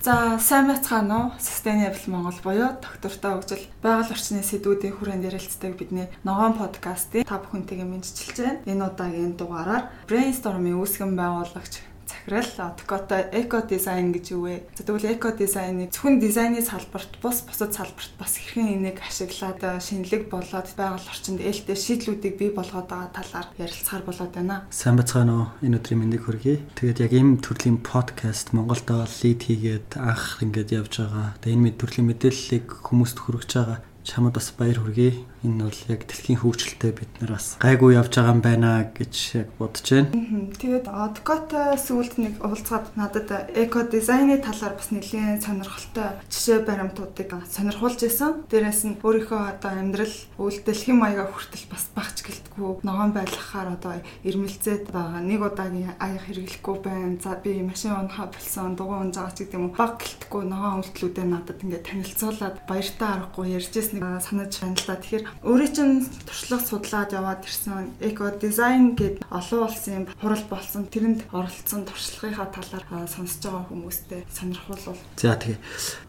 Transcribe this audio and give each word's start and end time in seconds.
За 0.00 0.38
сайн 0.40 0.64
байцгаана 0.64 1.16
уу? 1.20 1.32
Sustainable 1.36 2.08
Монгол 2.08 2.40
буюу 2.40 2.72
доктортой 2.80 3.36
хөгжил 3.36 3.64
байгаль 3.84 4.08
орчны 4.16 4.40
сэдвүүдийн 4.40 4.96
хүрээнд 4.96 5.28
ярилцдаг 5.28 5.76
бидний 5.76 6.08
ногоон 6.24 6.56
подкастыг 6.56 7.28
та 7.28 7.36
бүхэнтэйгээ 7.36 7.84
мэдчилж 7.84 8.32
байна. 8.40 8.64
Энэ 8.64 8.88
удаагийн 8.88 9.36
дугаараар 9.36 9.92
brainstorm-ийн 10.08 10.80
үүсгэн 10.80 11.12
байгуулагч 11.20 11.84
захирал 12.26 12.76
Dakota 12.76 13.30
Eco 13.32 13.62
Design 13.66 14.12
гэж 14.12 14.32
юу 14.32 14.44
вэ? 14.46 14.62
Тэгвэл 14.76 15.16
Eco 15.16 15.30
Design-ы 15.32 15.88
зөвхөн 15.88 16.20
дизайны 16.20 16.60
салбарт 16.62 17.18
бус 17.22 17.42
бусад 17.46 17.72
салбарт 17.72 18.12
бас 18.18 18.36
хэрхэн 18.36 18.76
энийг 18.76 19.00
ашиглаад 19.00 19.80
шинэлэг 19.80 20.28
болоод 20.28 20.68
байгаль 20.76 21.08
орчинд 21.08 21.40
ээлтэй 21.40 21.76
шийдлүүдийг 21.76 22.36
бий 22.36 22.50
болгоод 22.52 22.88
байгаа 22.88 23.10
талаар 23.14 23.48
ярилцахаар 23.58 24.04
болоод 24.04 24.32
байна. 24.34 24.66
Сайн 24.70 24.96
бацгаана 24.96 25.32
уу? 25.32 25.46
Энэ 25.64 25.80
өдрийн 25.80 26.00
мэндийг 26.04 26.24
хүргэе. 26.26 26.60
Тэгээд 26.76 27.00
яг 27.00 27.12
ийм 27.12 27.38
төрлийн 27.40 27.78
подкаст 27.80 28.52
Монголд 28.52 28.84
лид 28.90 29.40
хийгээд 29.40 29.96
анх 29.96 30.42
ингээд 30.44 30.74
явж 30.76 31.00
байгаа. 31.00 31.34
Тэгээд 31.40 31.56
энэ 31.56 31.64
мэд 31.72 31.76
төрлийн 31.80 32.08
мэдээллийг 32.10 32.66
хүмүүст 32.84 33.18
хүргэж 33.20 33.50
байгаа 33.56 33.78
чамд 34.04 34.34
бас 34.34 34.52
баяр 34.56 34.80
хүргэе. 34.80 35.12
Энэ 35.40 35.64
бол 35.64 35.80
яг 35.88 36.04
дэлхийн 36.04 36.40
хөгжилтэй 36.44 36.92
бид 36.92 37.08
нар 37.16 37.40
бас 37.40 37.56
гайгүй 37.64 37.96
явж 37.96 38.12
байгаа 38.12 38.36
юм 38.36 38.42
байна 38.44 38.84
гэж 38.92 39.14
яг 39.40 39.48
бодож 39.56 39.88
байна. 39.88 40.52
Тэгээд 40.60 40.84
Odcot 40.84 41.48
сүүлд 41.80 42.14
нэг 42.20 42.34
уулзгаад 42.44 42.92
надад 43.00 43.48
эко 43.56 43.88
дизайны 43.88 44.36
талаар 44.36 44.76
бас 44.76 44.92
нэлийн 44.92 45.40
сонирхолтой 45.40 46.20
жишээ 46.28 46.60
баримтуудыг 46.68 47.32
сонирхуулж 47.48 48.04
исэн. 48.04 48.44
Дээрээс 48.52 48.84
нь 48.84 49.00
өөрийнхөө 49.00 49.56
одоо 49.56 49.72
амьдрал 49.80 50.16
үйл 50.36 50.60
дэлхийн 50.60 51.00
маяга 51.00 51.32
хүртэл 51.32 51.72
бас 51.72 51.88
багч 51.96 52.20
гэлтгүй 52.20 52.84
ногоон 52.84 53.16
байлгахаар 53.16 53.80
одоо 53.80 53.96
ирмэлцээд 54.28 54.92
байгаа. 54.92 55.24
Нэг 55.24 55.40
удаагийн 55.40 55.96
аяг 55.96 56.20
хэрэглэхгүй 56.28 56.76
байна. 56.84 57.16
За 57.16 57.40
би 57.40 57.64
машин 57.64 57.96
унахаа 57.96 58.28
болсон, 58.28 58.76
дугуй 58.76 59.08
унж 59.08 59.16
байгаа 59.16 59.32
ч 59.32 59.48
гэдэг 59.48 59.56
юм 59.56 59.72
уу. 59.72 59.78
Баг 59.80 60.04
гэлтгүй 60.04 60.42
ногоон 60.44 60.84
үйлдэлүүдээ 60.84 61.26
надад 61.32 61.64
ингээд 61.64 61.88
танилцуулаад 61.88 62.56
баяртай 62.68 63.08
аргагүй 63.08 63.56
ярьж 63.56 63.72
ирсэн 63.72 64.04
нэг 64.04 64.20
санаж 64.20 64.52
байна 64.60 64.76
л 64.76 64.84
да. 64.84 65.00
Тэгэхээр 65.00 65.29
Өөрөө 65.40 65.70
чинь 65.72 66.04
туршлага 66.28 66.64
судлаад 66.64 67.10
яваад 67.16 67.46
ирсэн 67.46 67.94
эко 68.00 68.30
дизайн 68.36 68.94
гэд 68.94 69.24
олон 69.30 69.60
улсын 69.66 70.04
хурал 70.20 70.44
болсон 70.50 70.84
тэрэнд 70.90 71.30
оролцсон 71.32 71.88
туршлагынхаа 71.88 72.48
талаар 72.52 73.08
сонсож 73.08 73.40
байгаа 73.44 73.64
хүмүүстэй 73.70 74.20
сонирхуулвал. 74.28 75.00
За 75.16 75.34
тэгээ. 75.38 75.58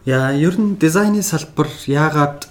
Яа, 0.05 0.35
ер 0.35 0.55
нь 0.59 0.75
дизайны 0.75 1.23
салбар 1.23 1.69
яагаад 1.87 2.49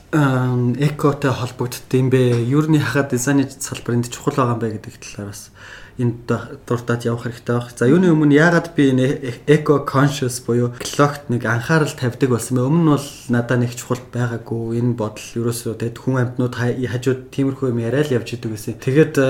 экотой 0.80 1.32
холбогдсон 1.36 1.84
юм 1.92 2.08
бэ? 2.10 2.48
Нь 2.48 2.80
яагаад 2.80 3.12
дизайны 3.12 3.44
салбар 3.50 4.00
энд 4.00 4.08
чухал 4.08 4.34
байгаа 4.34 4.56
юм 4.56 4.62
бэ 4.64 4.68
гэдэг 4.80 4.94
талаар 4.98 5.30
бас 5.36 5.52
энд 6.00 6.32
дуртаад 6.66 7.04
явах 7.04 7.28
хэрэгтэй 7.28 7.54
байх. 7.56 7.70
За 7.76 7.86
юуны 7.86 8.10
өмнө 8.10 8.34
яагаад 8.34 8.72
би 8.74 8.90
энэ 8.90 9.06
eco 9.46 9.84
conscious 9.84 10.40
буюу 10.40 10.72
экологт 10.80 11.28
нэг 11.28 11.44
анхаарал 11.44 11.92
тавьдаг 11.92 12.30
болсон 12.32 12.56
бэ? 12.56 12.64
Өмнө 12.64 12.82
нь 12.82 12.92
бол 12.96 13.08
надад 13.28 13.60
нэг 13.60 13.72
чухал 13.76 14.02
байгаагүй. 14.08 14.80
Энэ 14.80 14.96
бодол 14.96 15.28
ерөөсөө 15.36 15.74
тэгэд 15.76 15.96
хүн 16.00 16.20
амтнууд 16.24 16.54
хажууд 16.56 17.20
тиймэрхүү 17.30 17.70
юм 17.70 17.80
яриа 17.84 18.04
л 18.04 18.14
явж 18.16 18.28
идэг 18.34 18.50
гэсэн. 18.56 18.80
Тэгээд 18.80 19.14
э, 19.20 19.28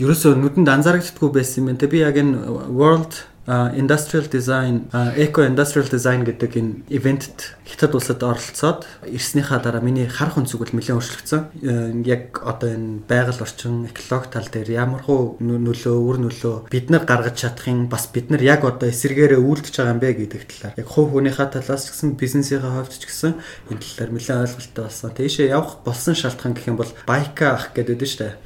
ерөөсөө 0.00 0.32
нүдэнд 0.34 0.68
анзаарагддаггүй 0.68 1.30
байсан 1.30 1.60
юм 1.62 1.66
байна. 1.70 1.80
Тэ 1.84 1.92
би 1.92 1.98
яг 2.00 2.16
энэ 2.16 2.72
world 2.72 3.12
industrial 3.48 4.28
design, 4.28 4.92
eco 5.16 5.40
industrial 5.40 5.88
design 5.88 6.20
гэдэг 6.28 6.52
энэ 6.52 6.72
ивентэд 6.92 7.56
хятад 7.64 7.94
улсад 7.96 8.20
оролцоод 8.22 8.84
ирснийхаа 9.08 9.60
дараа 9.64 9.80
миний 9.80 10.04
харах 10.08 10.36
өнцөг 10.36 10.60
бол 10.60 10.72
нэлээд 10.76 10.96
өөрчлөгдсөн. 11.00 11.42
Э, 11.64 11.92
яг 12.04 12.44
одоо 12.44 12.68
энэ 12.76 13.08
байгаль 13.08 13.40
орчин, 13.40 13.88
экологи 13.88 14.28
тал 14.28 14.48
дээр 14.52 14.68
ямар 14.72 15.00
хуу 15.04 15.40
нөлөө, 15.40 15.96
үр 15.96 16.16
нөлөө 16.28 16.68
бид 16.68 16.92
нар 16.92 17.08
гаргаж 17.08 17.40
чадахын 17.40 17.88
бас 17.88 18.08
бид 18.12 18.28
нар 18.28 18.44
яг 18.44 18.64
одоо 18.68 18.88
эсэргээрээ 18.88 19.40
үйлдэж 19.40 19.74
байгаа 19.80 19.94
юм 19.96 20.00
бэ 20.00 20.12
гэдэг 20.12 20.42
талаар 20.48 20.74
яг 20.76 20.88
хувь 20.88 21.12
хүнийхээ 21.12 21.48
талаас 21.48 21.88
ч 21.88 21.96
гэсэн 21.96 22.20
бизнесийнхээ 22.20 22.72
хувьд 22.72 22.92
ч 22.96 23.04
гэсэн 23.08 23.32
энэ 23.72 23.80
талаар 23.80 24.10
нэлээд 24.12 24.42
ойлголттой 24.44 24.84
болсон. 24.84 25.10
Тийшээ 25.16 25.52
явах 25.56 25.80
болсон 25.84 26.14
шалтгаан 26.16 26.52
гэх 26.52 26.68
юм 26.68 26.76
бол 26.76 26.92
байка 27.08 27.56
ах 27.56 27.72
гэдэг 27.72 27.96
дээ 27.96 28.12
шүү 28.12 28.20
дээ. 28.28 28.36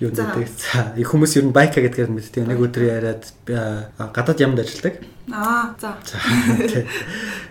Юу 0.00 0.10
нэгдэг. 0.10 0.48
За, 0.48 0.92
их 0.96 1.08
хүмүүс 1.10 1.38
ер 1.38 1.46
нь 1.48 1.56
байка 1.56 1.82
гэдгээр 1.82 2.10
мэддэг. 2.10 2.44
Нэг 2.46 2.58
өдөр 2.58 2.84
яриад 2.88 3.24
гадаад 3.46 4.38
ямд 4.40 4.60
ажилладаг. 4.60 5.04
Аа, 5.32 5.74
за. 5.80 5.96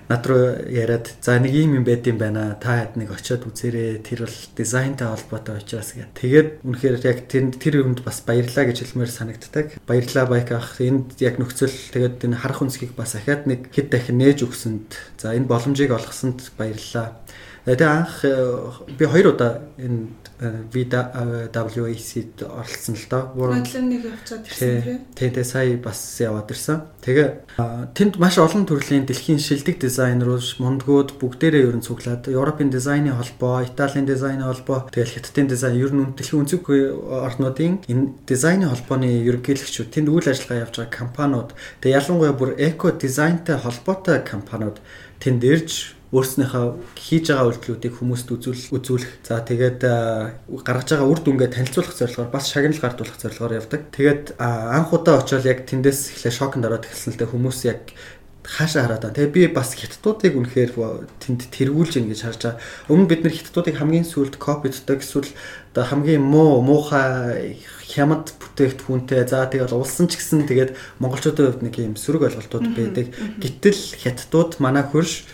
Над 0.10 0.26
руу 0.26 0.56
яриад 0.72 1.14
за 1.22 1.38
нэг 1.38 1.54
юм 1.54 1.78
юм 1.78 1.84
байд 1.84 2.08
юм 2.08 2.18
байна. 2.18 2.58
Та 2.58 2.82
хэд 2.82 2.98
нэг 2.98 3.12
очиод 3.12 3.46
үзээрэй. 3.46 4.02
Тэр 4.02 4.26
бол 4.26 4.38
дизайнтай 4.58 5.08
холбоотой 5.08 5.62
учраас 5.62 5.94
гэх. 5.94 6.10
Тэгээд 6.18 6.64
үнэхээр 6.66 6.96
яг 7.06 7.28
тэр 7.30 7.54
тэр 7.54 7.86
юмд 7.86 8.02
бас 8.02 8.24
баярлаа 8.26 8.66
гэж 8.66 8.82
хэлмээр 8.82 9.12
санагддаг. 9.12 9.68
Баярлаа 9.86 10.26
байк 10.26 10.50
ах. 10.56 10.80
Энд 10.82 11.20
яг 11.22 11.38
нөхцөл 11.38 11.70
тэгээд 11.70 12.24
энэ 12.24 12.40
харах 12.40 12.66
үнсгийг 12.66 12.98
бас 12.98 13.14
ахаад 13.14 13.46
нэг 13.46 13.70
хэд 13.70 13.94
дахин 13.94 14.18
нээж 14.18 14.48
өгсөнд 14.48 14.98
за 15.22 15.36
энэ 15.38 15.46
боломжийг 15.46 15.92
олгосонд 15.94 16.50
баярлаа. 16.58 17.22
Тэгээд 17.68 17.84
анх 17.84 18.24
би 18.96 19.04
хоёр 19.04 19.36
удаа 19.36 19.60
энэ 19.76 20.08
VWAC-д 20.40 22.46
оролцсон 22.46 22.96
л 22.96 23.06
доо. 23.12 23.24
Бодлон 23.36 23.90
нэг 23.92 24.08
явцад 24.08 24.48
ирсэн 24.48 24.80
тийм. 24.86 25.00
Тэгээ 25.18 25.44
сая 25.44 25.76
бас 25.76 26.00
яваад 26.24 26.48
ирсэн. 26.48 26.88
Тэгээ 27.04 27.60
тэнд 27.92 28.16
маш 28.22 28.40
олон 28.40 28.64
төрлийн 28.64 29.04
дэлхийн 29.04 29.42
шилдэг 29.42 29.84
дизайнерууд, 29.84 30.64
мундгууд 30.64 31.20
бүгдээрээ 31.20 31.68
ерөн 31.68 31.84
цуглаад 31.84 32.30
Европын 32.30 32.72
дизайны 32.72 33.18
холбоо, 33.18 33.66
Италийн 33.66 34.08
дизайны 34.08 34.46
холбоо, 34.46 34.88
тэгээ 34.94 35.12
Хятадын 35.18 35.50
дизайн 35.50 35.76
ер 35.76 35.92
нь 35.92 36.14
дэлхийн 36.14 36.46
өнцөг 36.46 36.70
орнуудын 36.70 37.82
энэ 37.90 38.14
дизайны 38.30 38.70
холбооны 38.70 39.26
ерөнхийлөгчүүд 39.26 39.90
тэнд 39.90 40.14
үйл 40.14 40.30
ажиллагаа 40.30 40.70
явж 40.70 40.86
байгаа 40.86 40.94
компаниуд, 40.94 41.50
тэгээ 41.82 41.98
ялангуяа 41.98 42.38
бүр 42.38 42.54
эко 42.62 42.94
дизайнтай 42.94 43.58
холбоотой 43.58 44.22
компаниуд 44.22 44.78
тэнд 45.18 45.42
ирж 45.44 45.97
өөрснийхөө 46.16 46.66
хийж 46.96 47.26
байгаа 47.36 47.48
үйлдэлүүдийг 47.52 47.94
хүмүүст 48.00 48.28
үзүүл 48.32 48.64
үзүүлэх. 48.80 49.12
За 49.28 49.44
тэгээд 49.44 49.84
гаргаж 50.64 50.88
байгаа 50.96 51.12
үр 51.12 51.20
дүнгээ 51.20 51.52
танилцуулах 51.52 51.96
зорилгоор 52.00 52.32
бас 52.32 52.48
шагнал 52.48 52.80
гардуулах 52.80 53.20
зорилгоор 53.20 53.60
явдаг. 53.60 53.82
Тэгээд 53.92 54.40
анх 54.40 54.96
удаа 54.96 55.20
очиод 55.20 55.44
яг 55.44 55.68
тэндээс 55.68 56.16
эхлээ 56.16 56.32
шокнд 56.32 56.64
ороод 56.64 56.88
эхэлсэн 56.88 57.12
л 57.12 57.20
дээ 57.20 57.32
хүмүүс 57.36 57.60
яг 57.68 57.82
хаашаа 58.48 58.88
хараад 58.88 59.04
байна. 59.04 59.16
Тэгээ 59.20 59.36
би 59.36 59.44
бас 59.52 59.76
хятадуудыг 59.76 60.34
үнэхээр 60.40 60.72
тэнд 61.20 61.52
тэргүүлж 61.52 62.00
ийн 62.00 62.08
гэж 62.08 62.20
харж 62.24 62.42
байгаа. 62.48 62.64
Өмнө 62.88 63.10
бид 63.12 63.22
нэр 63.28 63.36
хятадуудыг 63.36 63.76
хамгийн 63.76 64.08
сүүлд 64.08 64.40
копиддаг 64.40 65.04
эсвэл 65.04 65.28
одоо 65.76 65.84
хамгийн 65.84 66.24
муу 66.24 66.64
муухай 66.64 67.60
хямд 67.84 68.32
бүтээгдэхүүнтэй 68.40 69.28
за 69.28 69.52
тэгэл 69.52 69.76
улсан 69.76 70.08
ч 70.08 70.16
гэсэн 70.16 70.48
тэгээд 70.48 70.80
монголчуудын 71.04 71.60
хувьд 71.60 71.64
нэг 71.68 71.76
юм 71.76 72.00
сөрөг 72.00 72.32
ойлголтууд 72.32 72.72
байдаг. 72.72 73.12
Гэтэл 73.44 73.82
хятадууд 74.00 74.64
манай 74.64 74.88
хөрш 74.88 75.28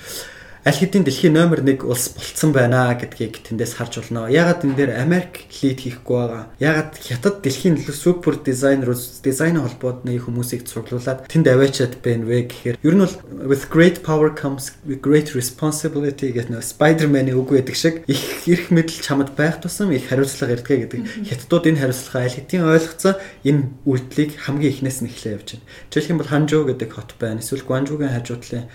аль 0.63 0.79
хэдийн 0.79 1.03
дэлхийн 1.03 1.35
номер 1.35 1.59
1 1.59 1.83
улс 1.83 2.15
болцсон 2.15 2.55
байна 2.55 2.95
гэдгийг 2.95 3.43
тэндээс 3.43 3.75
харж 3.75 3.99
болно. 3.99 4.31
Ягаад 4.31 4.63
энэ 4.63 4.77
дээр 4.79 4.91
Америк 4.95 5.51
лид 5.59 5.83
хийхгүй 5.83 6.15
байгаа? 6.15 6.47
Ягаад 6.55 6.95
хятад 7.03 7.43
дэлхийн 7.43 7.75
супер 7.91 8.39
дизайнерус 8.39 9.19
дизайн 9.19 9.59
холбоодны 9.59 10.15
хүмүүсийг 10.15 10.63
цуглуулад 10.63 11.27
тэнд 11.27 11.51
аваачаад 11.51 11.99
байна 11.99 12.23
вэ 12.23 12.47
гэхээр 12.47 12.79
ер 12.79 12.95
нь 12.95 13.03
бол 13.03 13.15
with 13.43 13.67
great 13.67 14.07
power 14.07 14.31
comes 14.31 14.71
with 14.87 15.03
great 15.03 15.35
responsibility 15.35 16.31
гэх 16.31 16.47
нэг 16.47 16.63
Spider-Man-ы 16.63 17.35
үг 17.35 17.51
байдаг 17.51 17.75
шиг 17.75 18.07
их 18.07 18.23
эрх 18.47 18.71
мэдэл 18.71 19.03
чамд 19.03 19.35
байх 19.35 19.59
тусам 19.59 19.91
их 19.91 20.07
хариуцлага 20.07 20.55
ирдэг 20.55 20.87
гэдэг. 20.87 21.27
Хятадууд 21.27 21.75
энэ 21.75 21.81
хариуцлагаа 21.83 22.23
аль 22.23 22.37
хэдийн 22.39 22.63
ойлгоцсон 22.63 23.19
энэ 23.43 23.67
үйлдэлийг 23.83 24.39
хамгийн 24.39 24.71
ихнээс 24.79 25.03
нь 25.03 25.11
эхлэе 25.11 25.35
явж 25.35 25.59
байна. 25.59 25.67
Жишээлх 25.91 26.11
юм 26.15 26.19
бол 26.23 26.31
Ханжуу 26.31 26.63
гэдэг 26.71 26.89
хот 26.95 27.11
байна. 27.19 27.43
Эсвэл 27.43 27.67
Гуанжуугийн 27.67 28.15
хажуудлын 28.15 28.71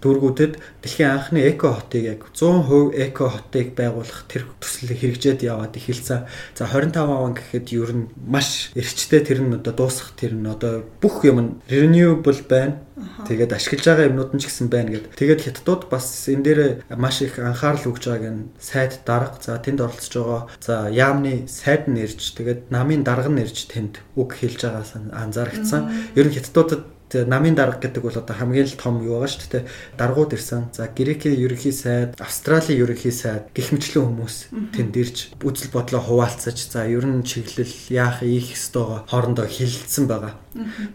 дүүргүүдэд 0.00 0.54
дэлхийн 0.80 1.12
анхны 1.12 1.40
эко 1.44 1.76
хотыг 1.76 2.04
яг 2.04 2.20
100% 2.32 2.96
эко 2.96 3.28
хотыг 3.28 3.76
байгуулах 3.76 4.24
тэр 4.32 4.48
төслийг 4.56 4.96
хэрэгжээд 4.96 5.44
яваад 5.44 5.76
эхэлсэн. 5.76 6.24
За 6.56 6.64
25 6.64 6.96
он 7.04 7.36
гэхэд 7.36 7.68
ер 7.76 7.92
нь 7.92 8.06
маш 8.16 8.72
эрчтэй 8.72 9.20
тэр 9.20 9.44
нь 9.44 9.52
одоо 9.52 9.76
дуусах 9.76 10.16
тэр 10.16 10.32
нь 10.32 10.48
одоо 10.48 10.88
бүх 11.04 11.24
юм 11.28 11.60
renewable 11.68 12.40
байна. 12.48 12.80
Тэгээд 13.28 13.52
ашиглаж 13.52 13.84
байгаа 13.84 14.08
юмнууд 14.08 14.32
нь 14.36 14.40
ч 14.40 14.48
гэсэн 14.48 14.68
байна 14.72 14.92
гэд. 14.96 15.12
Тэгээд 15.16 15.44
хятадууд 15.44 15.92
бас 15.92 16.04
энэ 16.28 16.44
дээр 16.44 16.60
маш 16.96 17.20
их 17.20 17.36
анхаарал 17.36 17.92
өгж 17.92 18.04
байгааг 18.08 18.32
нь 18.32 18.48
сайд 18.60 19.04
дарга 19.04 19.36
за 19.40 19.56
тэнд 19.60 19.80
оролцож 19.84 20.14
байгаа. 20.16 20.42
За 20.60 20.88
яамны 20.88 21.48
сайд 21.48 21.88
нь 21.88 22.00
ирж 22.00 22.36
тэгээд 22.36 22.72
намын 22.72 23.04
дарга 23.04 23.28
нь 23.28 23.40
ирж 23.40 23.68
тэнд 23.68 24.00
үг 24.16 24.36
хэлж 24.36 24.64
байгаас 24.64 24.96
анзаарэгдсэн. 24.96 26.16
Ер 26.16 26.28
нь 26.28 26.36
хятадуудад 26.36 26.99
Тэгээ 27.10 27.26
намын 27.26 27.58
дарга 27.58 27.82
гэдэг 27.82 28.02
бол 28.06 28.14
одоо 28.14 28.36
хамгийн 28.38 28.70
л 28.70 28.78
том 28.78 29.02
юу 29.02 29.18
байгаа 29.18 29.34
шүү 29.34 29.50
дээ. 29.50 29.64
Даргууд 29.98 30.30
ирсэн. 30.38 30.70
За 30.70 30.86
Грекийн 30.86 31.34
ерөнхий 31.34 31.74
сайд, 31.74 32.14
Австралийн 32.22 32.86
ерөнхий 32.86 33.10
сайд 33.10 33.50
гих 33.50 33.74
мэтлэн 33.74 34.06
хүмүүс 34.14 34.54
тэнд 34.78 34.94
ирж 34.94 35.34
үзэл 35.42 35.74
бодлоо 35.74 35.98
хуваалцаж 35.98 36.54
за 36.70 36.86
ер 36.86 37.02
нь 37.02 37.26
чиглэл 37.26 37.74
яах 37.90 38.22
ийх 38.22 38.54
ёстойгоо 38.54 39.10
хоорондоо 39.10 39.50
хилэлцсэн 39.50 40.06
байгаа. 40.06 40.38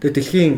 Тэгээ 0.03 0.15
дэлхийн 0.15 0.53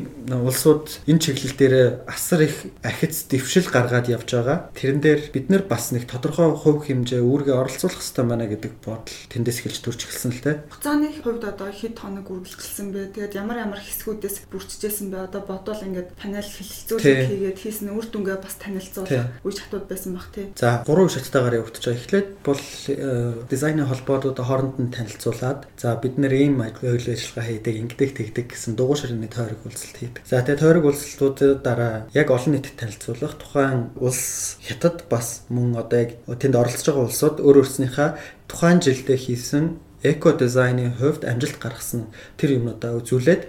улсууд 0.46 1.06
энэ 1.06 1.22
чиглэл 1.22 1.54
дээр 1.54 1.76
асар 2.10 2.50
их 2.50 2.66
архиц 2.82 3.30
дэвшил 3.30 3.70
гаргаад 3.70 4.10
явж 4.10 4.30
байгаа. 4.34 4.74
Тэрэн 4.74 5.02
дээр 5.02 5.22
бид 5.30 5.50
нар 5.54 5.64
бас 5.70 5.94
нэг 5.94 6.10
тодорхой 6.10 6.50
хувь 6.54 6.90
хэмжээ 6.90 7.22
үүргээ 7.22 7.54
оролцуулах 7.54 8.02
хэрэгтэй 8.02 8.26
байна 8.26 8.46
гэдэг 8.50 8.74
бодол 8.82 9.18
тэндээс 9.30 9.58
эхэлж 9.62 9.78
төрж 9.86 10.00
эхэлсэн 10.02 10.32
л 10.34 10.42
дээ. 10.42 10.56
Хугацааны 10.74 11.14
хувьд 11.14 11.44
одоо 11.46 11.70
хэд 11.70 11.96
хоног 11.98 12.26
үргэлжилсэн 12.26 12.88
бэ? 12.90 13.14
Тэгээд 13.14 13.38
ямар 13.38 13.58
ямар 13.70 13.82
хэсгүүдээс 13.86 14.50
бүрчжсэн 14.50 15.14
бэ? 15.14 15.30
Одоо 15.30 15.42
бодвол 15.48 15.82
ингээд 15.82 16.10
панел 16.20 16.44
хэлэлцүүлэг 16.44 17.32
хийгээд 17.32 17.58
хийсэн 17.58 17.96
үр 17.96 18.06
дүнгээ 18.12 18.38
бас 18.44 18.56
танилцуулах 18.60 19.32
үе 19.42 19.54
шатууд 19.56 19.88
байсан 19.88 20.14
баг 20.14 20.28
тий. 20.36 20.52
За 20.60 20.84
гурван 20.84 21.10
шаттайгаар 21.10 21.64
явагдаж 21.64 21.84
байгаа. 21.88 22.04
Эхлээд 22.04 22.30
бол 22.44 22.64
дизайны 23.48 23.88
холбоодууд 23.88 24.38
хооронд 24.38 24.78
нь 24.84 24.92
танилцуулаад 24.92 25.72
за 25.80 25.96
бид 25.98 26.20
нэр 26.20 26.34
ийм 26.36 26.60
үйл 26.60 27.08
ажиллагаа 27.08 27.48
хийдэг, 27.48 27.76
ингэдэг 27.88 28.12
тэгдэг 28.14 28.46
гэсэн 28.52 28.76
дугуй 28.76 29.00
ширээний 29.00 29.32
тойрог 29.32 29.64
уулзалт 29.64 29.98
хийдэг. 29.98 30.24
За 30.28 30.44
тэгээ 30.44 30.62
тойрог 30.62 30.86
уулзалтуудад 30.92 31.64
дараа 31.64 31.96
яг 32.12 32.28
олон 32.28 32.52
нийтэд 32.54 32.76
танилцуулах 32.76 33.40
тухайн 33.40 33.96
улс 33.96 34.60
хятад 34.62 35.08
бас 35.08 35.48
мөн 35.48 35.80
одоо 35.80 36.00
яг 36.04 36.12
тэнд 36.28 36.56
оролцож 36.60 36.92
байгаа 36.92 37.08
улсууд 37.08 37.38
өөр 37.40 37.64
өөрснийхээ 37.64 38.10
тухайн 38.52 38.80
жилдээ 38.84 39.18
хийсэн 39.18 39.66
эко 40.04 40.34
дизайны 40.34 40.94
хувьд 41.00 41.26
амжилт 41.26 41.58
гаргасан 41.58 42.08
тэр 42.38 42.62
юмнуудаа 42.62 43.02
үзүүлээд 43.02 43.44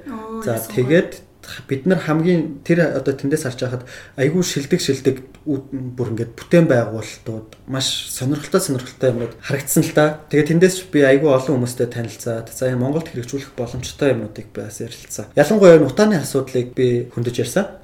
за 0.44 0.54
тэгээд 0.64 1.27
бид 1.68 1.86
нар 1.86 1.98
хамгийн 2.02 2.60
тэр 2.66 2.98
одоо 2.98 3.14
тэндээс 3.14 3.44
харж 3.48 3.60
байхад 3.64 3.84
айгүй 4.20 4.42
шилдэг 4.42 4.80
шилдэг 4.80 5.16
бүр 5.46 6.12
ингээд 6.12 6.36
бүтээн 6.36 6.66
байгуулалтууд 6.68 7.56
маш 7.70 8.10
сонирхолтой 8.12 8.60
сонирхолтой 8.60 9.08
юмуд 9.14 9.32
харагдсан 9.40 9.82
л 9.86 9.94
да. 9.96 10.20
Тэгээ 10.28 10.50
тэндээс 10.52 10.92
би 10.92 11.06
айгүй 11.06 11.30
олон 11.32 11.62
хүмүүстэй 11.62 11.88
танилцаад 11.88 12.52
за 12.52 12.68
энэ 12.68 12.82
Монголд 12.82 13.08
хэрэгжүүлэх 13.08 13.56
боломжтой 13.56 14.12
юмнуудыг 14.12 14.52
бас 14.52 14.82
ярилцсан. 14.84 15.32
Ялангуяа 15.32 15.80
утааны 15.80 16.20
асуудлыг 16.20 16.76
би 16.76 17.08
хөндөж 17.14 17.36
ярьсан. 17.40 17.77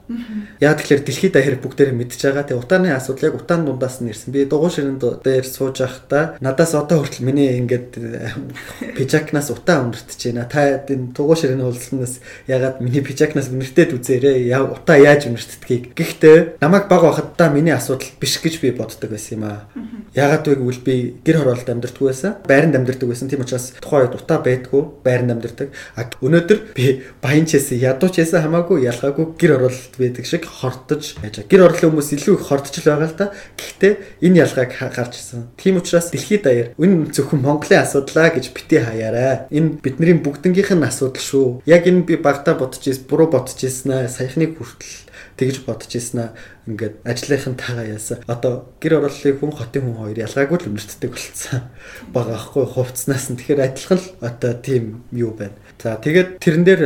Яг 0.61 0.85
тэгэхээр 0.85 1.01
дэлхийд 1.01 1.33
даяар 1.33 1.57
бүгдээрээ 1.65 1.97
мэдж 1.97 2.21
байгаа. 2.21 2.45
Тэгээ 2.45 2.61
утааны 2.61 2.93
асуудал 2.93 3.33
яг 3.33 3.37
утаан 3.41 3.65
дундаас 3.65 4.05
нь 4.05 4.13
ирсэн. 4.13 4.37
Би 4.37 4.45
дугуй 4.45 4.69
ширэн 4.69 5.01
дээр 5.01 5.47
сууж 5.49 5.81
байхдаа 5.81 6.37
надаас 6.45 6.77
одоо 6.77 7.01
хүртэл 7.01 7.25
миний 7.25 7.57
ингээд 7.57 7.97
пижакнаас 9.01 9.49
утаа 9.49 9.81
өндөртөж 9.81 10.21
байна. 10.29 10.45
Та 10.45 10.85
энэ 10.85 11.17
дугуй 11.17 11.41
ширэний 11.41 11.65
уулзнаас 11.65 12.21
ягаад 12.45 12.85
миний 12.85 13.01
пижакнаас 13.01 13.49
өнөртөөд 13.49 13.97
үзээрэй. 13.97 14.45
Яа 14.45 14.69
утаа 14.69 15.01
яаж 15.01 15.25
өнөртдгийг. 15.33 15.97
Гэхдээ 15.97 16.61
намайг 16.61 16.85
баг 16.93 17.01
байхад 17.01 17.41
миний 17.57 17.73
асуудал 17.73 18.13
биш 18.21 18.37
гэж 18.45 18.61
би 18.61 18.77
боддог 18.77 19.09
байсан 19.09 19.41
юм 19.41 19.45
аа. 19.49 19.65
Ягаад 20.13 20.45
вэ 20.45 20.61
гэвэл 20.61 20.85
би 20.85 20.95
гэр 21.25 21.41
хороолт 21.41 21.65
амьдэрдэггүй 21.65 22.09
байсан. 22.13 22.37
Байранд 22.45 22.77
амьдэрдэг 22.77 23.09
байсан. 23.09 23.33
Тийм 23.33 23.41
учраас 23.41 23.73
тухайн 23.81 24.07
үед 24.07 24.21
утаа 24.21 24.39
байдгүй 24.45 24.83
байранд 25.01 25.33
амьдэрдэг. 25.33 25.73
А 25.97 26.07
өнөөдөр 26.21 26.77
би 26.77 27.03
баян 27.25 27.49
ч 27.49 27.57
байсан, 27.59 27.81
ядуу 27.81 28.13
ч 28.13 28.23
байсан 28.23 28.45
хамаагүй 28.47 28.85
ялгаагүй 28.85 29.35
гэр 29.41 29.57
хороолт 29.59 29.94
байдаг 29.99 30.25
шиг 30.27 30.45
хортож 30.45 31.17
байгаа. 31.21 31.45
Гэр 31.47 31.65
орлын 31.67 31.91
хүмүүс 31.95 32.11
илүү 32.15 32.35
их 32.39 32.47
хортож 32.49 32.75
л 32.81 32.89
байгаа 32.89 33.09
л 33.09 33.19
да. 33.19 33.27
Гэхдээ 33.59 33.93
энэ 34.25 34.41
ялгааг 34.45 34.73
гарч 34.75 35.15
ирсэн. 35.19 35.49
Тийм 35.57 35.79
учраас 35.81 36.11
дэлхийд 36.11 36.43
даяар 36.45 36.69
энэ 36.79 37.13
зөвхөн 37.15 37.41
Монголын 37.43 37.85
асуудлаа 37.85 38.31
гэж 38.33 38.53
бити 38.55 38.79
хаяарай. 38.83 39.49
Энэ 39.51 39.79
бидний 39.83 40.19
бүгднгийнх 40.19 40.73
нь 40.75 40.89
асуудал 40.89 41.21
шүү. 41.21 41.47
Яг 41.69 41.87
энэ 41.87 42.07
би 42.07 42.17
багтаа 42.17 42.55
бодож 42.59 42.83
ирсэн, 42.85 43.07
буруу 43.09 43.29
бодож 43.31 43.59
ирсэн 43.61 43.91
аа. 43.93 44.09
Саяхныг 44.09 44.59
хүртэл 44.59 45.11
тэгж 45.39 45.67
бодож 45.67 45.91
ирсэн 45.91 46.19
аа 46.21 46.31
ингээд 46.67 47.05
ажлынхантайгаа 47.05 47.87
яасан. 47.93 48.19
Одоо 48.27 48.73
гэр 48.81 49.05
орооллыг 49.05 49.37
хүн 49.41 49.53
хотын 49.53 49.85
хүн 49.85 50.01
хоёр 50.01 50.19
ялгаагүй 50.25 50.59
л 50.65 50.69
өнөртдөг 50.73 51.11
болцсон. 51.13 51.63
Бага 52.13 52.41
ахгүй 52.41 52.65
хувцснаас 52.65 53.29
нь 53.29 53.37
тэгэхээр 53.37 53.65
адилхан 53.69 54.01
л 54.01 54.09
одоо 54.25 54.53
тийм 54.57 55.05
юу 55.13 55.37
байна. 55.37 55.61
За 55.85 56.01
тэгээд 56.01 56.41
тэрэн 56.41 56.65
дээр 56.65 56.83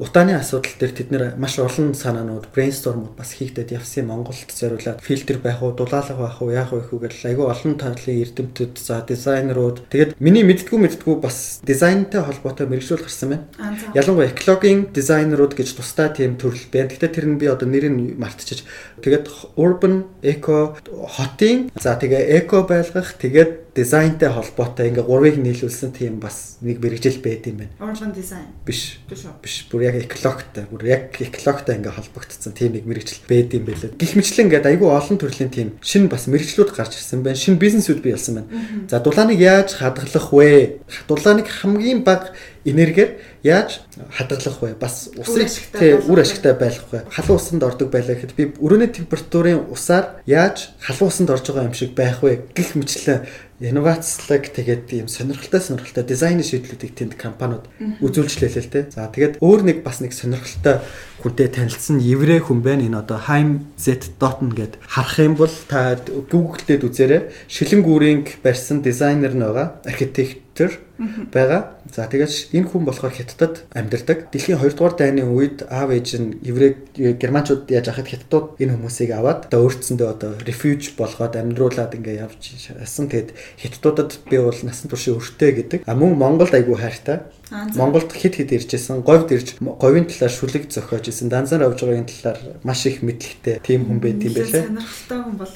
утааны 0.00 0.40
асуудал 0.40 0.72
дээр 0.80 0.92
тэд 0.96 1.08
нэр 1.12 1.24
маш 1.36 1.60
олон 1.60 1.92
санаанууд 1.92 2.48
брейнстормууд 2.56 3.12
бас 3.12 3.36
хийгдээд 3.36 3.76
явсан 3.76 4.08
Монголд 4.08 4.48
зориулаад 4.48 5.04
фильтр 5.04 5.36
байх 5.36 5.60
уу, 5.60 5.76
дулаалга 5.76 6.16
байх 6.16 6.40
уу, 6.40 6.48
яах 6.48 6.72
вэ 6.72 6.80
гэхүүгээр 6.80 7.12
айгүй 7.28 7.44
олон 7.44 7.76
талын 7.76 8.22
эрдэмтэд 8.24 8.80
за 8.80 9.04
дизайнерууд 9.04 9.84
тэгээд 9.92 10.16
миний 10.16 10.48
мэддгүү 10.48 10.78
мэддгүү 10.80 11.14
бас 11.20 11.60
дизайнтай 11.60 12.24
холбоотой 12.24 12.72
мэрэгжил 12.72 13.04
гарсан 13.04 13.36
байна. 13.36 13.76
Ялангуяа 13.92 14.32
экологийн 14.32 14.88
дизайнерууд 14.96 15.52
гэж 15.52 15.76
тусдаа 15.76 16.08
тийм 16.08 16.40
төрөл 16.40 16.72
байна. 16.72 16.88
Гэхдээ 16.88 17.12
тэр 17.12 17.26
нь 17.28 17.36
би 17.36 17.52
одоо 17.52 17.68
нэрийг 17.68 18.16
мартчихж 18.16 18.64
тэгээд 19.02 19.26
urban 19.58 20.06
eco 20.22 20.78
хотын 20.86 21.68
за 21.76 21.98
тэгээ 21.98 22.22
эко 22.38 22.62
байлгах 22.62 23.18
тэгээд 23.18 23.62
дизайнтай 23.74 24.28
холбоотой 24.28 24.92
ингээ 24.92 25.02
гурвыг 25.02 25.36
нийлүүлсэн 25.40 25.96
тийм 25.96 26.20
бас 26.20 26.60
нэг 26.60 26.76
мэрэгжил 26.76 27.24
байд 27.24 27.48
юм 27.48 27.64
байна. 27.64 27.72
Уран 27.80 28.12
дизайн. 28.12 28.52
Биш. 28.66 29.00
Биш. 29.08 29.64
Бүр 29.72 29.88
яг 29.88 29.96
экологтой, 29.96 30.68
бүр 30.68 30.84
яг 30.84 31.16
экологтой 31.16 31.80
ингээ 31.80 31.96
холбогдсон 31.96 32.52
тийм 32.52 32.76
нэг 32.76 32.84
мэрэгжил 32.84 33.24
байд 33.24 33.56
юм 33.56 33.64
байлаа. 33.64 33.96
Гэх 33.96 34.12
мэтлэн 34.12 34.52
ингээ 34.52 34.68
айгүй 34.76 34.92
олон 34.92 35.16
төрлийн 35.16 35.48
тийм 35.48 35.68
шинэ 35.80 36.12
бас 36.12 36.28
мэрэгжлүүд 36.28 36.68
гарч 36.76 37.00
ирсэн 37.00 37.24
байна. 37.24 37.40
Шинэ 37.40 37.56
бизнесүүд 37.56 38.04
бий 38.04 38.12
болсон 38.12 38.44
байна. 38.44 38.48
За 38.92 39.00
дулааныг 39.00 39.40
яаж 39.40 39.72
хадгалах 39.80 40.28
вэ? 40.36 40.84
Дулааныг 41.08 41.48
хамгийн 41.48 42.04
бага 42.04 42.36
энергиэр 42.64 43.18
яаж 43.42 43.82
хадгалах 44.10 44.62
вэ? 44.62 44.74
Бас 44.78 45.10
усыг 45.16 45.50
тий 45.78 45.94
үр 45.98 46.20
ашигтай 46.22 46.54
байлгах 46.54 46.90
вэ? 46.92 47.00
Халуун 47.10 47.40
усанд 47.40 47.62
ордог 47.62 47.90
байлаа 47.90 48.14
гэхэд 48.14 48.36
би 48.36 48.44
өрөөний 48.62 48.90
температурын 48.92 49.66
усаар 49.70 50.22
яаж 50.26 50.70
халуун 50.80 51.10
усанд 51.10 51.30
орж 51.30 51.46
байгаа 51.50 51.68
юм 51.70 51.74
шиг 51.74 51.94
байх 51.94 52.22
вэ? 52.22 52.46
Гэх 52.54 52.78
мэтлэн 52.78 53.26
инновацлог 53.62 54.50
тэгээд 54.50 54.90
ийм 54.90 55.08
сонирхолтой 55.08 55.60
сонирхолтой 55.60 56.02
дизайны 56.02 56.42
шийдлүүдийг 56.42 56.98
тэнд 56.98 57.14
компаниуд 57.14 57.70
үзүүлж 58.02 58.42
лээлээ 58.42 58.64
л 58.66 58.72
те. 58.74 58.80
За 58.90 59.06
тэгээд 59.06 59.38
өөр 59.38 59.60
нэг 59.62 59.78
бас 59.86 60.02
нэг 60.02 60.10
сонирхолтой 60.10 60.82
хүнтэй 61.22 61.46
танилцсан 61.46 62.02
еврей 62.02 62.42
хүн 62.42 62.62
байна. 62.66 62.82
Энэ 62.82 62.98
одоо 63.06 63.22
Haim 63.22 63.70
Z 63.78 64.18
Dotton 64.18 64.50
гэд 64.50 64.82
харах 64.82 65.18
юм 65.22 65.38
бол 65.38 65.54
та 65.70 65.94
Google 66.30 66.62
дээр 66.66 66.90
үзээрэй. 66.90 67.22
Шилэнгүүрийн 67.46 68.42
барьсан 68.42 68.82
дизайнер 68.82 69.34
нь 69.38 69.46
байгаа. 69.46 69.78
Архитектор 69.86 70.82
байгаа. 71.30 71.78
За 71.90 72.06
тэгээс 72.06 72.54
энэ 72.54 72.70
хүн 72.70 72.86
болохоор 72.86 73.10
хятадд 73.10 73.66
амьдардаг. 73.74 74.30
Дэлхийн 74.30 74.62
2 74.62 74.78
дугаар 74.78 74.94
дайны 74.94 75.26
үед 75.26 75.66
аав 75.66 75.90
ээж 75.90 76.08
нь 76.22 76.38
еврей 76.46 76.78
германчууд 76.94 77.66
яаж 77.66 77.90
ахад 77.90 78.06
хятадууд 78.06 78.62
энэ 78.62 78.78
хүмүүсийг 78.78 79.10
аваад 79.10 79.50
одоо 79.50 79.66
өөртсөндөө 79.66 80.08
одоо 80.14 80.30
refuge 80.46 80.94
болгоод 80.94 81.34
амьдруулад 81.34 81.98
ингээ 81.98 82.22
явж 82.22 82.54
ясан. 82.70 83.10
Тэгэд 83.10 83.34
хятадуудад 83.58 84.22
би 84.30 84.38
бол 84.38 84.60
насан 84.62 84.86
туршийн 84.86 85.18
өртөө 85.18 85.50
гэдэг. 85.58 85.80
А 85.82 85.98
мөн 85.98 86.14
Монголд 86.14 86.54
айгүй 86.54 86.78
хайртай. 86.78 87.26
Монголд 87.52 88.12
хит 88.12 88.36
хит 88.36 88.52
иржсэн, 88.52 89.02
говьд 89.04 89.28
ирж 89.28 89.60
говийн 89.60 90.08
талаар 90.08 90.32
шүлэг 90.32 90.72
зохиож 90.72 91.12
исэн, 91.12 91.28
данзаар 91.28 91.68
авж 91.68 91.84
байгаагийн 91.84 92.08
талаар 92.08 92.40
маш 92.64 92.86
их 92.88 93.04
мэдлэгтэй 93.04 93.60
тийм 93.60 93.84
хүн 93.84 94.00
байт 94.00 94.24
юм 94.24 94.32
байлээ. 94.32 94.72
Сонирхолтой 94.72 95.18
хүн 95.20 95.36
бол. 95.36 95.52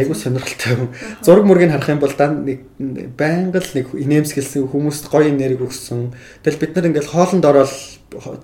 Айгүй 0.00 0.16
сонирхолтой 0.16 0.74
хүн. 0.80 0.90
Зураг 1.20 1.44
мөргийг 1.44 1.76
харах 1.76 1.92
юм 1.92 2.00
бол 2.00 2.16
дан 2.16 2.32
нэг 2.48 2.64
байнга 3.20 3.60
л 3.60 3.72
нэг 3.76 3.92
инээмсэглсэн 3.92 4.64
хүмүүст 4.64 5.12
гоё 5.12 5.28
нэрийг 5.56 5.72
өгсөн. 5.72 6.12
Тэгэл 6.44 6.60
бид 6.60 6.72
нар 6.76 6.86
ингээл 6.92 7.12
хоолнд 7.16 7.44
ороод 7.48 7.72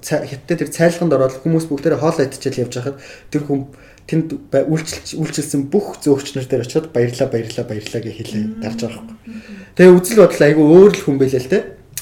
хятад 0.01 0.59
тэр 0.59 0.73
цайлганд 0.73 1.13
ороод 1.13 1.45
хүмүүс 1.45 1.69
бүгдээрээ 1.69 2.01
хоол 2.01 2.25
идчихэл 2.25 2.65
явж 2.65 2.75
хахад 2.81 2.97
тэр 3.29 3.45
хүн 3.45 3.69
тэнд 4.09 4.29
үйлчилж 4.51 5.15
үйлчилсэн 5.21 5.71
бүх 5.71 6.03
зөөгчнөр 6.03 6.49
дээр 6.49 6.65
очиод 6.67 6.91
баярлаа 6.91 7.29
баярлаа 7.31 7.65
баярлаа 7.69 8.01
гэж 8.03 8.15
хэлээ 8.19 8.45
дарж 8.65 8.81
байгаа 8.83 8.99
юм. 8.99 9.17
Тэгээ 9.79 9.95
үзэл 9.95 10.23
бодол 10.27 10.43
айгүй 10.43 10.67
өөр 10.67 10.93
л 10.97 11.05
хүн 11.07 11.19
байлаа 11.23 11.41
л 11.41 11.53
те. 11.53 11.61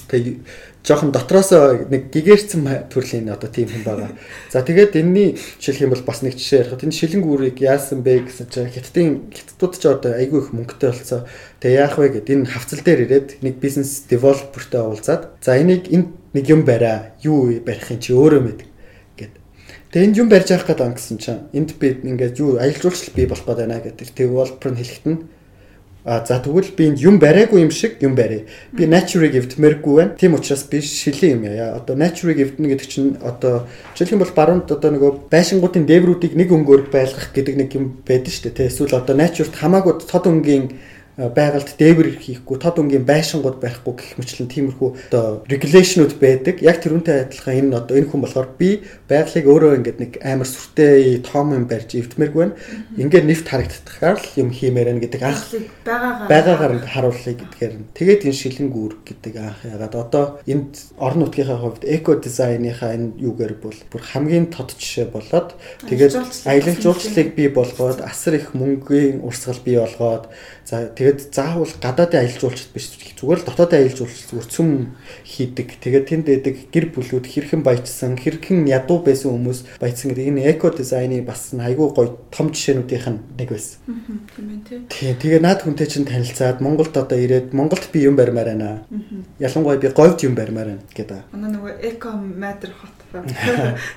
Тэгээ 0.08 0.36
жоохон 0.80 1.12
дотроос 1.12 1.52
нэг 1.92 2.08
гигэрцэн 2.08 2.88
төрлийн 2.88 3.28
одоо 3.28 3.52
тийм 3.52 3.68
хүн 3.68 3.84
байгаа. 3.84 4.16
За 4.48 4.64
тэгээд 4.64 4.96
энэний 4.96 5.36
жишээлх 5.60 5.84
юм 5.84 5.92
бол 5.92 6.08
бас 6.08 6.24
нэг 6.24 6.40
жишээ 6.40 6.72
ярих. 6.72 6.80
Энэ 6.80 6.96
шилэнгүүрийг 6.96 7.60
яасан 7.60 8.00
бэ 8.00 8.24
гэсэн 8.24 8.48
чинь 8.48 8.72
хятадын 8.72 9.28
хятадууд 9.28 9.74
ч 9.76 9.84
одоо 9.84 10.16
айгүй 10.16 10.40
их 10.40 10.50
мөнгөтэй 10.56 10.88
болцоо. 10.88 11.28
Тэгээ 11.60 11.76
яах 11.76 11.96
вэ 12.00 12.08
гэд 12.08 12.28
энэ 12.32 12.48
хавцал 12.48 12.80
дээр 12.80 13.00
ирээд 13.04 13.28
нэг 13.44 13.60
бизнес 13.60 14.08
девелопертэй 14.08 14.80
уулзаад 14.80 15.36
за 15.44 15.60
энийг 15.60 15.92
энд 15.92 16.08
нэг 16.32 16.44
юм 16.48 16.64
бариа. 16.64 17.12
Юу 17.20 17.52
барих 17.60 17.92
юм 17.92 18.00
чи 18.00 18.16
өөрөө 18.16 18.40
мэд 18.40 18.60
гэд. 19.20 19.32
Тэгээ 19.92 20.06
энд 20.08 20.16
юм 20.16 20.28
барьж 20.32 20.48
авах 20.56 20.72
гэдэг 20.72 20.96
гэсэн 20.96 21.18
чинь 21.20 21.44
энд 21.52 21.76
би 21.76 22.00
ингээд 22.00 22.40
юу 22.40 22.56
аялал 22.56 22.80
жуулчлал 22.80 23.12
бий 23.12 23.28
болох 23.28 23.44
гээд 23.44 23.60
байна 23.60 23.84
гэдэг. 23.84 24.08
Девелопер 24.16 24.72
нь 24.72 24.80
хэлэхэд 24.80 25.06
нь 25.12 25.20
А 26.02 26.24
за 26.24 26.40
тэгвэл 26.40 26.72
би 26.76 26.88
энд 26.88 26.98
юм 26.98 27.20
бариагүй 27.20 27.60
юм 27.60 27.70
шиг 27.70 28.00
юм 28.00 28.16
барь. 28.16 28.48
Би 28.72 28.88
nature-ыг 28.88 29.36
эвдмээргүй 29.36 29.96
байна. 29.96 30.16
Тийм 30.16 30.32
учраас 30.32 30.64
би 30.64 30.80
шилийн 30.80 31.44
юм 31.44 31.52
яа. 31.52 31.76
Одоо 31.76 31.92
nature-ыг 31.92 32.40
эвдэнэ 32.40 32.72
гэдэг 32.72 32.88
чинь 32.88 33.20
одоо 33.20 33.68
жишээлх 33.92 34.16
юм 34.16 34.24
бол 34.24 34.32
баруунд 34.32 34.72
одоо 34.72 34.90
нөгөө 34.96 35.28
байшингуудын 35.28 35.84
дээврүүдийг 35.84 36.32
нэг 36.40 36.48
өнгөөр 36.48 36.88
байлгах 36.88 37.36
гэдэг 37.36 37.52
нэг 37.60 37.70
юм 37.76 38.00
байдаг 38.00 38.32
шүү 38.32 38.48
дээ. 38.48 38.72
Эсвэл 38.72 38.96
одоо 38.96 39.12
nature-т 39.12 39.60
хамаагүй 39.60 40.00
тод 40.00 40.24
өнгийн 40.24 40.80
байгальд 41.28 41.76
дээвэр 41.76 42.16
хийхгүй 42.16 42.56
тод 42.56 42.80
өнгийн 42.80 43.04
байшингууд 43.04 43.60
барихгүй 43.60 43.94
гэх 44.00 44.16
мэтлэн 44.16 44.48
тиймэрхүү 44.48 44.88
одоо 45.12 45.44
регуляшнууд 45.44 46.16
байдаг. 46.16 46.56
Яг 46.64 46.80
тэрүүнтэй 46.80 47.28
адилхан 47.28 47.58
энэ 47.60 47.76
одоо 47.76 47.94
энэ 48.00 48.08
хүн 48.08 48.24
болохоор 48.24 48.48
би 48.56 48.80
байгалыг 49.10 49.44
өөрөө 49.44 49.72
ингээд 49.84 49.98
нэг 50.00 50.12
амар 50.24 50.48
сүртэй 50.48 51.20
том 51.20 51.52
юм 51.52 51.68
барьж 51.68 51.92
эвдмээргүй 51.98 52.40
байна. 52.40 52.56
Ингээд 52.96 53.28
нэвт 53.28 53.46
харагдахаар 53.48 54.16
л 54.16 54.38
юм 54.40 54.50
хиймээр 54.54 54.88
байна 54.88 55.04
гэдэг 55.04 55.22
анх 55.22 55.44
байгаагаар 56.30 56.74
харуулъя 56.88 57.34
гэдгээр. 57.36 57.74
Тэгээд 57.92 58.24
энэ 58.24 58.40
шилэнгүүр 58.40 58.94
гэдэг 59.04 59.34
анх 59.36 59.60
ягаад 59.66 59.94
одоо 59.94 60.24
энд 60.46 60.72
орон 60.96 61.26
нутгийнхаа 61.26 61.58
хувьд 61.60 61.84
эко 61.84 62.16
дизайныхаа 62.16 62.94
энэ 62.96 63.18
юугаар 63.18 63.54
бол 63.60 63.78
бүр 63.90 64.02
хамгийн 64.02 64.46
тод 64.54 64.74
жишээ 64.78 65.10
болоод 65.10 65.54
тэгээд 65.88 66.14
аялал 66.46 66.78
жуулчлалыг 66.80 67.34
бий 67.34 67.48
болгоод 67.48 68.00
асар 68.00 68.34
их 68.38 68.54
мөнгөний 68.54 69.20
урсгал 69.20 69.60
бий 69.64 69.76
болгоод 69.78 70.30
за 70.70 70.86
Тэгээд 70.94 71.34
заавал 71.34 71.66
гадаадын 71.82 72.22
аялал 72.22 72.38
жуулчлалт 72.46 72.70
биш 72.70 72.86
зүгээр 73.18 73.42
л 73.42 73.46
дотоодын 73.50 73.78
аялал 73.82 73.98
жуулчлалт 73.98 74.30
зүгээр 74.30 74.48
цөм 74.54 74.68
хийдэг. 75.26 75.68
Тэгээд 75.82 76.06
тэнд 76.06 76.26
дэдэг 76.30 76.56
гэр 76.70 76.86
бүлүүд 76.94 77.26
хэрхэн 77.26 77.62
баяжсан, 77.66 78.14
хэрхэн 78.14 78.70
ядуу 78.70 79.02
байсан 79.02 79.34
хүмүүс 79.34 79.82
баяжсан 79.82 80.14
гэдэг 80.14 80.30
энэ 80.30 80.46
эко 80.54 80.70
дизайны 80.70 81.26
бас 81.26 81.50
айгүй 81.50 81.90
гоё 81.90 82.14
том 82.30 82.54
жишээнүүдийнх 82.54 83.08
нь 83.10 83.20
нэг 83.34 83.48
байсан. 83.50 83.82
Тийм 84.94 85.14
тэгээд 85.18 85.42
наад 85.42 85.66
хүнтэй 85.66 85.90
чинь 85.90 86.06
танилцаад 86.06 86.62
Монголд 86.62 86.94
одоо 86.94 87.18
ирээд 87.18 87.50
Монголд 87.50 87.90
би 87.90 88.06
юм 88.06 88.14
барьмаар 88.14 88.54
байна. 88.54 88.86
Ялангуяа 89.42 89.82
би 89.82 89.90
говьд 89.90 90.22
юм 90.22 90.38
барьмаар 90.38 90.78
байна 90.78 90.84
гэдэг. 90.94 91.26
Манай 91.34 91.50
нөгөө 91.50 91.74
эко 91.82 92.14
хот 92.14 92.98
ба. 93.10 93.26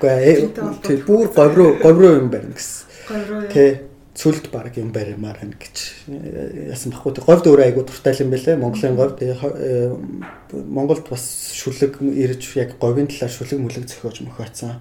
Гэхдээ 0.02 1.06
бүр 1.06 1.30
говь 1.30 1.54
руу 1.54 1.70
говь 1.78 1.98
руу 2.02 2.18
юм 2.18 2.28
барина 2.34 2.58
гэсэн. 2.58 2.82
Говь 3.08 3.28
руу. 3.30 3.46
Тий 3.48 3.93
цүлд 4.14 4.50
баг 4.54 4.78
юм 4.78 4.94
баримаар 4.94 5.42
байна 5.42 5.58
гэж 5.58 5.76
э, 6.06 6.70
яасан 6.70 6.94
баггүй. 6.94 7.18
Говьд 7.18 7.50
өөрөө 7.50 7.66
айгуу 7.66 7.82
дуртай 7.82 8.14
юм 8.22 8.30
байлээ. 8.30 8.54
Монголын 8.62 8.94
говь 8.94 9.18
тэгээ 9.18 10.62
Монголд 10.70 11.02
бас 11.10 11.50
шүлэг 11.50 11.98
ирж 11.98 12.54
яг 12.54 12.78
говийн 12.78 13.10
талаар 13.10 13.34
шүлэг 13.34 13.58
мүлэг 13.58 13.90
зохиож 13.90 14.22
мөхөөцсөн. 14.22 14.78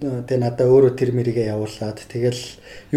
Тэгээ 0.00 0.40
надаа 0.40 0.64
өөрөө 0.64 0.96
тэр 0.96 1.12
мэрийгээ 1.12 1.52
явуулаад 1.52 2.00
тэгэл 2.08 2.42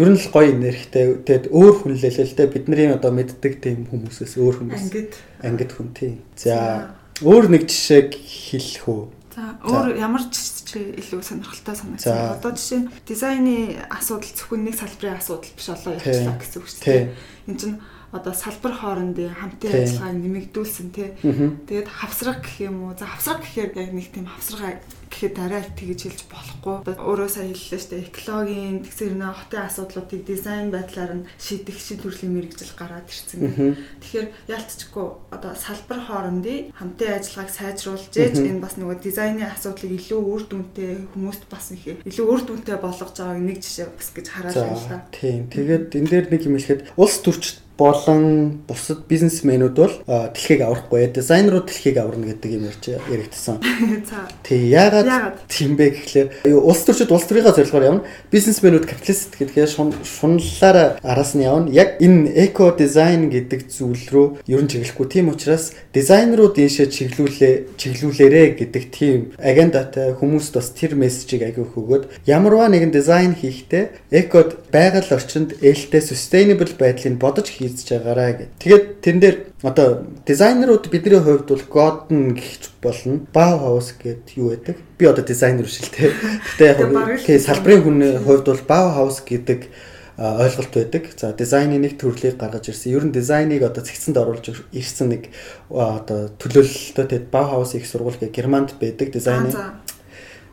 ер 0.00 0.08
нь 0.08 0.16
л 0.16 0.32
гоё 0.32 0.56
нэрхтэй 0.56 1.20
тэгээд 1.20 1.52
өөр 1.52 1.74
хүн 1.84 2.00
лээ 2.00 2.16
л 2.16 2.32
дээ 2.32 2.48
бидний 2.48 2.88
одоо 2.88 3.12
мэддэг 3.12 3.60
тийм 3.60 3.86
хүмүүсээс 3.92 4.40
өөр 4.40 4.56
хүмүүс. 4.56 4.82
Ангид 4.88 5.12
ангид 5.44 5.70
хүн 5.76 5.88
тийм. 5.92 6.16
За 6.34 6.96
өөр 7.20 7.52
нэг 7.52 7.68
жишээг 7.68 8.16
хэлэх 8.16 8.88
үү? 8.88 9.21
За 9.32 9.56
өөр 9.64 9.96
ямар 9.96 10.22
жишээ 10.28 11.00
илүү 11.00 11.24
сонирхолтой 11.24 11.76
санагдсан. 11.76 12.36
Одоо 12.36 12.52
жишээ 12.52 12.80
нь 12.84 12.90
дизайны 13.08 13.80
асуудал 13.88 14.28
зөвхөн 14.28 14.64
нэг 14.68 14.76
салбарын 14.76 15.16
асуудал 15.16 15.52
биш 15.56 15.68
болоо 15.72 15.96
явчихлаа 15.96 16.36
гэсэн 16.36 16.58
үг 16.60 16.68
шүү 16.68 16.82
дээ. 16.84 17.02
Энд 17.48 17.60
чинь 17.60 17.76
одоо 18.12 18.34
салбар 18.36 18.72
хоорондын 18.76 19.32
хамтын 19.32 19.72
ажиллагааг 19.72 20.16
нэмэгдүүлсэн 20.20 20.88
тий. 20.92 21.16
Тэгээд 21.64 21.88
хавсраг 21.88 22.44
гэх 22.44 22.68
юм 22.68 22.84
уу? 22.84 22.92
За 22.92 23.08
хавсраг 23.08 23.40
гэхээр 23.40 23.72
яг 23.72 23.90
нэг 23.96 24.12
тийм 24.12 24.28
хавсраг 24.28 24.84
гэхэд 25.12 25.36
арай 25.40 25.64
тэгж 25.76 26.00
хэлж 26.08 26.20
болохгүй. 26.28 26.76
Өөрөө 26.96 27.28
сая 27.28 27.48
хэллээ 27.52 27.80
шүү 27.80 27.90
дээ. 27.92 28.08
Экологийн 28.12 28.76
тэгсэр 28.84 29.14
нэ 29.16 29.28
хотын 29.32 29.64
асуудлуудыг 29.68 30.20
дизайн 30.24 30.68
байдлаар 30.72 31.12
нь 31.20 31.28
шийдэх 31.36 31.76
шин 31.76 32.00
төрлийн 32.00 32.32
мэрэгжил 32.32 32.72
гараад 32.76 33.08
ирсэн. 33.08 33.76
Тэгэхээр 34.00 34.28
ялцчихгүй 34.48 35.06
одоо 35.32 35.52
салбар 35.52 36.00
хоорондын 36.00 36.72
хамтын 36.72 37.16
ажиллагааг 37.20 37.50
сайжруулж 37.52 38.12
ээж 38.12 38.36
энэ 38.40 38.64
бас 38.64 38.80
нөгөө 38.80 38.98
дизайны 39.04 39.44
асуудлыг 39.46 39.92
илүү 40.00 40.20
үр 40.20 40.42
дүнтэй 40.48 40.92
хүмүүст 41.12 41.44
бас 41.52 41.72
их 41.76 41.84
илүү 42.08 42.26
үр 42.28 42.42
дүнтэй 42.48 42.76
болгож 42.80 43.12
байгааг 43.12 43.40
нэг 43.40 43.58
жишээ 43.60 43.88
бас 43.92 44.08
гэж 44.16 44.26
хараад 44.32 44.56
байна. 44.56 45.04
Тийм. 45.12 45.48
Тэгээд 45.52 45.92
энэ 45.92 46.08
дээр 46.08 46.26
нэг 46.32 46.42
юм 46.48 46.56
хэлэхэд 46.56 46.96
улс 46.96 47.20
төрчд 47.20 47.61
болон 47.78 48.62
бусад 48.68 49.06
бизнесмэнүүд 49.08 49.74
бол 49.76 49.94
дэлхийг 50.06 50.60
аврахгүй 50.62 51.08
дизайнерууд 51.08 51.66
дэлхийг 51.66 51.96
аварна 51.98 52.26
гэдэг 52.32 52.50
юм 52.52 52.64
ярьж 52.68 52.84
яригдсан. 53.08 53.58
Тий 54.46 54.68
яагаад 54.70 55.40
тийм 55.48 55.76
бэ 55.76 55.96
гэхлээр 55.96 56.28
улс 56.58 56.84
төрчид 56.84 57.10
улс 57.10 57.26
төрийнхөө 57.26 57.56
зорилгоор 57.56 57.88
явна. 57.88 58.06
Бизнесмэнүүд 58.30 58.86
капиталист 58.86 59.34
гэдгээр 59.38 59.70
шунлалаараа 60.04 60.98
араас 61.02 61.34
нь 61.34 61.44
явна. 61.48 61.72
Яг 61.72 61.98
энэ 62.00 62.30
эко 62.46 62.70
дизайн 62.76 63.30
гэдэг 63.32 63.66
зүйл 63.66 64.04
рүү 64.12 64.26
ер 64.46 64.60
нь 64.62 64.70
чиглэхгүй. 64.70 65.06
Тийм 65.08 65.32
учраас 65.32 65.72
дизайнерууд 65.96 66.56
ийшээ 66.58 66.86
чиглүүлээ 66.86 67.54
чиглүүлээрэ 67.76 68.42
гэдэг 68.60 68.84
тийм 68.92 69.32
агендатай 69.40 70.12
хүмүүст 70.16 70.54
бас 70.54 70.70
тэр 70.76 70.94
мессежийг 70.96 71.42
агай 71.48 71.64
өгөөд 71.64 72.26
ямарваа 72.26 72.68
нэгэн 72.68 72.92
дизайн 72.92 73.34
хийхдээ 73.34 74.12
экод 74.12 74.68
байгаль 74.72 75.08
орчинд 75.12 75.58
ээлтэй 75.60 76.02
sustainable 76.02 76.72
байдлыг 76.78 77.16
бодож 77.18 77.48
хийцэж 77.72 77.88
байгаарай 77.96 78.32
гэх. 78.36 78.48
Тэгээд 78.60 78.84
тэрэн 79.00 79.20
дээр 79.20 79.36
одоо 79.64 80.04
дизайнерууд 80.28 80.84
бидний 80.92 81.16
хувьд 81.16 81.48
бол 81.48 81.64
Godden 81.72 82.36
гихч 82.36 82.68
болно. 82.84 83.24
Bauhaus 83.32 83.96
гэдэг 83.96 84.36
юу 84.36 84.52
байдаг? 84.52 84.76
Би 85.00 85.08
одоо 85.08 85.24
дизайнер 85.24 85.64
биш 85.64 85.80
л 85.80 85.88
те. 85.88 86.12
Гэтэ 86.12 86.64
яг 86.68 87.24
тий 87.24 87.40
салбарын 87.40 87.82
хүний 87.82 88.12
хувьд 88.20 88.44
бол 88.44 88.62
Bauhaus 88.68 89.24
гэдэг 89.24 89.72
ойлголт 90.20 90.72
байдаг. 90.76 91.02
За 91.16 91.32
дизайны 91.32 91.80
нэг 91.80 91.96
төрлийг 91.96 92.36
гаргаж 92.36 92.68
ирсэн. 92.68 92.92
Ер 92.92 93.08
нь 93.08 93.16
дизайныг 93.16 93.64
одоо 93.64 93.80
цэгцэнд 93.80 94.20
оруулж 94.20 94.68
ирсэн 94.76 95.08
нэг 95.08 95.32
одоо 95.72 96.28
төлөөлөлтөд 96.36 97.08
тэгээд 97.08 97.32
Bauhaus 97.32 97.72
их 97.72 97.88
сургууль 97.88 98.20
гэх 98.20 98.36
Германд 98.36 98.76
байдаг 98.76 99.08
дизайны. 99.08 99.56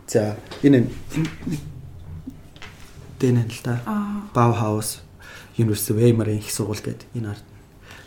За 0.07 0.39
энэ 0.63 0.87
дэнэ 3.19 3.43
л 3.51 3.59
да. 3.67 3.83
Bauhaus 4.31 5.03
University 5.59 5.93
of 5.93 5.99
Weimar-ийн 5.99 6.39
их 6.39 6.51
сургууль 6.51 6.79
гэдэг 6.79 7.07
энэ 7.13 7.29
ард. 7.35 7.45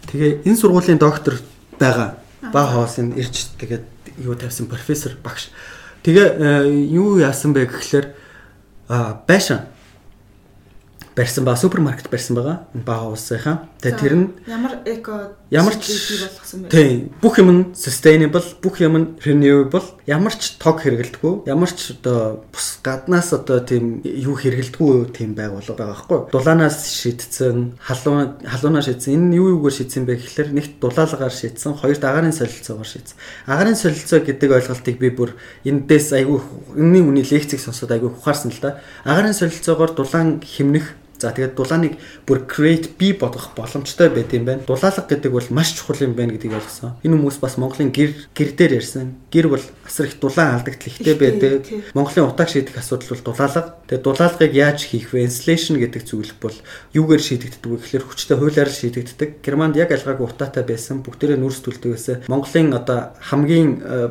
Тэгээ 0.09 0.49
энэ 0.49 0.57
сургуулийн 0.57 0.99
доктор 0.99 1.37
байгаа. 1.79 2.19
Баахаусын 2.41 3.13
ирж 3.15 3.53
тэгээд 3.61 3.85
юу 4.25 4.35
тавьсан 4.35 4.67
профессор 4.67 5.15
багш. 5.23 5.53
Тэгээ 6.03 6.27
э, 6.41 6.67
юу 6.91 7.21
яасан 7.21 7.53
бэ 7.53 7.71
гэхлээр 7.71 8.07
байшин 9.29 9.69
барьсан 11.17 11.45
ба 11.45 11.57
супермаркет 11.57 12.11
барьсан 12.11 12.37
байгаа. 12.37 12.67
Баахаусынхаа. 12.73 13.69
Тэгээ 13.83 13.99
тэр 13.99 14.15
нь 14.17 14.27
ямар 14.47 14.79
эко 14.87 15.37
ямар 15.51 15.75
ч 15.77 15.93
болгосон 16.23 16.63
бэ? 16.65 16.69
Тийм. 16.71 17.13
Бүх 17.21 17.37
юм 17.43 17.51
нь 17.51 17.63
sustainable, 17.77 18.47
бүх 18.63 18.81
юм 18.81 18.97
нь 18.97 19.07
renewable, 19.21 19.85
ямар 20.07 20.33
ч 20.33 20.57
тог 20.57 20.81
хэрэгэлдэггүй, 20.81 21.51
ямар 21.51 21.69
ч 21.69 21.93
одоо 21.93 22.47
бус 22.49 22.79
гаднаас 22.81 23.35
одоо 23.37 23.61
тийм 23.61 24.01
юу 24.07 24.39
хэрэгэлдэггүй 24.39 25.13
тийм 25.13 25.37
байгууллага 25.37 25.77
байгаа 25.77 26.09
байхгүй. 26.09 26.19
Дулаанаас 26.33 26.79
шийдсэн, 26.97 27.77
халуун 27.77 28.41
халуунаар 28.47 28.87
шийдсэн. 28.87 29.13
Энэ 29.13 29.37
юу 29.37 29.59
юугаар 29.59 29.77
шийдсэн 29.77 30.07
бэ 30.09 30.17
гэхэлэр 30.17 30.49
нэгт 30.57 30.73
дулаалгаар 30.81 31.35
шийдсэн, 31.35 31.77
хоёрт 31.77 32.07
агаарын 32.07 32.33
солилцоогоор 32.33 32.89
шийдсэн. 32.89 33.19
Агаарын 33.51 33.77
солилцоо 33.77 34.21
гэдэг 34.25 34.49
ойлголтыг 34.63 34.97
би 34.97 35.11
бүр 35.11 35.37
эндээс 35.67 36.17
айгүй 36.17 36.41
энэний 36.79 37.03
үний 37.05 37.27
лекцийг 37.27 37.61
сонсоод 37.61 37.93
айгүй 37.93 38.15
ухаарсан 38.15 38.55
л 38.55 38.63
да. 38.63 38.81
Агаарын 39.05 39.35
солилцоогоор 39.35 39.93
дулаан 39.93 40.41
химнэх 40.41 41.02
За 41.23 41.31
тэгээд 41.31 41.55
дулааныг 41.55 41.95
бүр 42.27 42.43
create 42.51 42.91
би 42.99 43.13
бодох 43.15 43.55
боломжтой 43.55 44.11
байт 44.11 44.35
юм 44.35 44.43
байна. 44.43 44.67
Дулаалга 44.67 45.07
гэдэг 45.07 45.31
бол 45.31 45.47
маш 45.55 45.79
чухал 45.79 46.03
юм 46.03 46.19
байна 46.19 46.35
гэдгийг 46.35 46.59
ойлгосон. 46.59 46.99
Энэ 47.07 47.15
хүмүүс 47.15 47.39
бас 47.39 47.55
Монголын 47.63 47.95
гэр 47.95 48.11
гэр 48.35 48.51
дээр 48.59 48.73
ярьсан. 48.83 49.15
Гэр 49.31 49.47
бол 49.55 49.63
асар 49.87 50.11
их 50.11 50.19
дулаан 50.19 50.59
алдагдал 50.59 50.91
ихтэй 50.91 51.15
байдаг. 51.15 51.63
Монголын 51.95 52.27
утааг 52.27 52.51
шийдэх 52.51 52.83
асуудал 52.83 53.15
бол 53.15 53.23
дулаалга. 53.31 53.79
Тэгээд 53.87 54.03
дулаалгыг 54.03 54.53
яаж 54.53 54.83
хийх 54.83 55.15
вэ? 55.15 55.31
Insulation 55.31 55.79
гэдэг 55.79 56.03
зүйл 56.03 56.35
бол 56.43 56.57
юугаар 56.91 57.23
шийдэгддэг 57.23 57.71
вэ 57.71 57.79
гэхээр 57.79 58.03
хүчтэй 58.03 58.37
хуулиар 58.37 58.67
шийдэгддэг. 58.67 59.31
Германд 59.47 59.79
яг 59.79 59.95
ялгаагүй 59.95 60.27
утаатай 60.27 60.67
байсан. 60.67 61.07
Бүгдээрээ 61.07 61.39
нүүрс 61.39 61.63
төлдөг 61.63 61.91
байсан. 61.95 62.17
Монголын 62.27 62.75
одоо 62.75 63.15
хамгийн 63.23 63.71
э, 63.79 64.11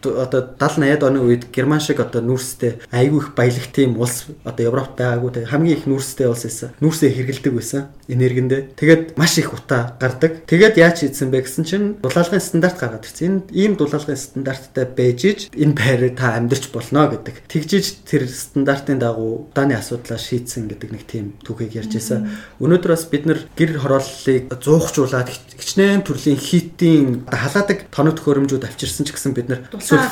одоо 0.00 0.40
70 0.56 0.86
80-ад 0.86 1.02
оны 1.02 1.20
үед 1.20 1.46
герман 1.52 1.80
шиг 1.80 2.00
одоо 2.00 2.22
нүүрстэй 2.22 2.78
айгүй 2.90 3.20
их 3.20 3.34
баялаг 3.34 3.66
тийм 3.72 3.98
улс 3.98 4.26
одоо 4.44 4.66
Европт 4.66 4.96
байгаагүй. 4.96 5.30
Тэгээд 5.34 5.50
хамгийн 5.50 5.76
их 5.78 5.86
нүүрстэй 5.86 6.28
улс 6.30 6.45
байсан. 6.46 6.70
Нүүрсээ 6.80 7.10
хэргэлдэг 7.10 7.52
байсан 7.52 7.90
энергиндээ. 8.08 8.78
Тэгээд 8.78 9.02
маш 9.18 9.38
их 9.38 9.52
утаа 9.52 9.98
гардаг. 9.98 10.46
Тэгээд 10.46 10.78
яаж 10.78 11.02
хийдсэн 11.02 11.30
бэ 11.30 11.42
гэсэн 11.42 11.64
чинь 11.66 11.86
дулаалгын 11.98 12.42
стандарт 12.42 12.78
гаргаад 12.78 13.06
ирсэн. 13.06 13.26
Энэ 13.26 13.40
ийм 13.50 13.72
дулаалгын 13.74 14.16
стандарттай 14.16 14.86
байж 14.86 15.20
иж 15.26 15.40
энэ 15.50 15.74
байрыг 15.74 16.14
та 16.14 16.38
амьдарч 16.38 16.70
болно 16.70 17.10
гэдэг. 17.10 17.50
Тэгжиж 17.50 18.06
тэр 18.06 18.30
стандартын 18.30 19.02
дагуу 19.02 19.50
удааны 19.50 19.74
асуудлаа 19.74 20.18
шийдсэн 20.18 20.70
гэдэг 20.70 20.90
нэг 20.94 21.04
тийм 21.10 21.34
түүхийг 21.42 21.74
ярьж 21.74 21.98
байсан. 21.98 22.30
Өнөөдөр 22.62 22.92
бас 22.94 23.04
бид 23.10 23.26
нар 23.26 23.40
гэр 23.58 23.82
хорооллыг 23.82 24.54
зуухжуулаад 24.62 25.28
хичнээн 25.58 26.06
төрлийн 26.06 26.38
хитийн 26.38 27.26
халаадаг 27.26 27.90
тоног 27.90 28.22
төхөөрөмжүүд 28.22 28.70
авчирсан 28.70 29.02
ч 29.02 29.10
гэсэн 29.16 29.34
бид 29.34 29.50
нар 29.50 29.60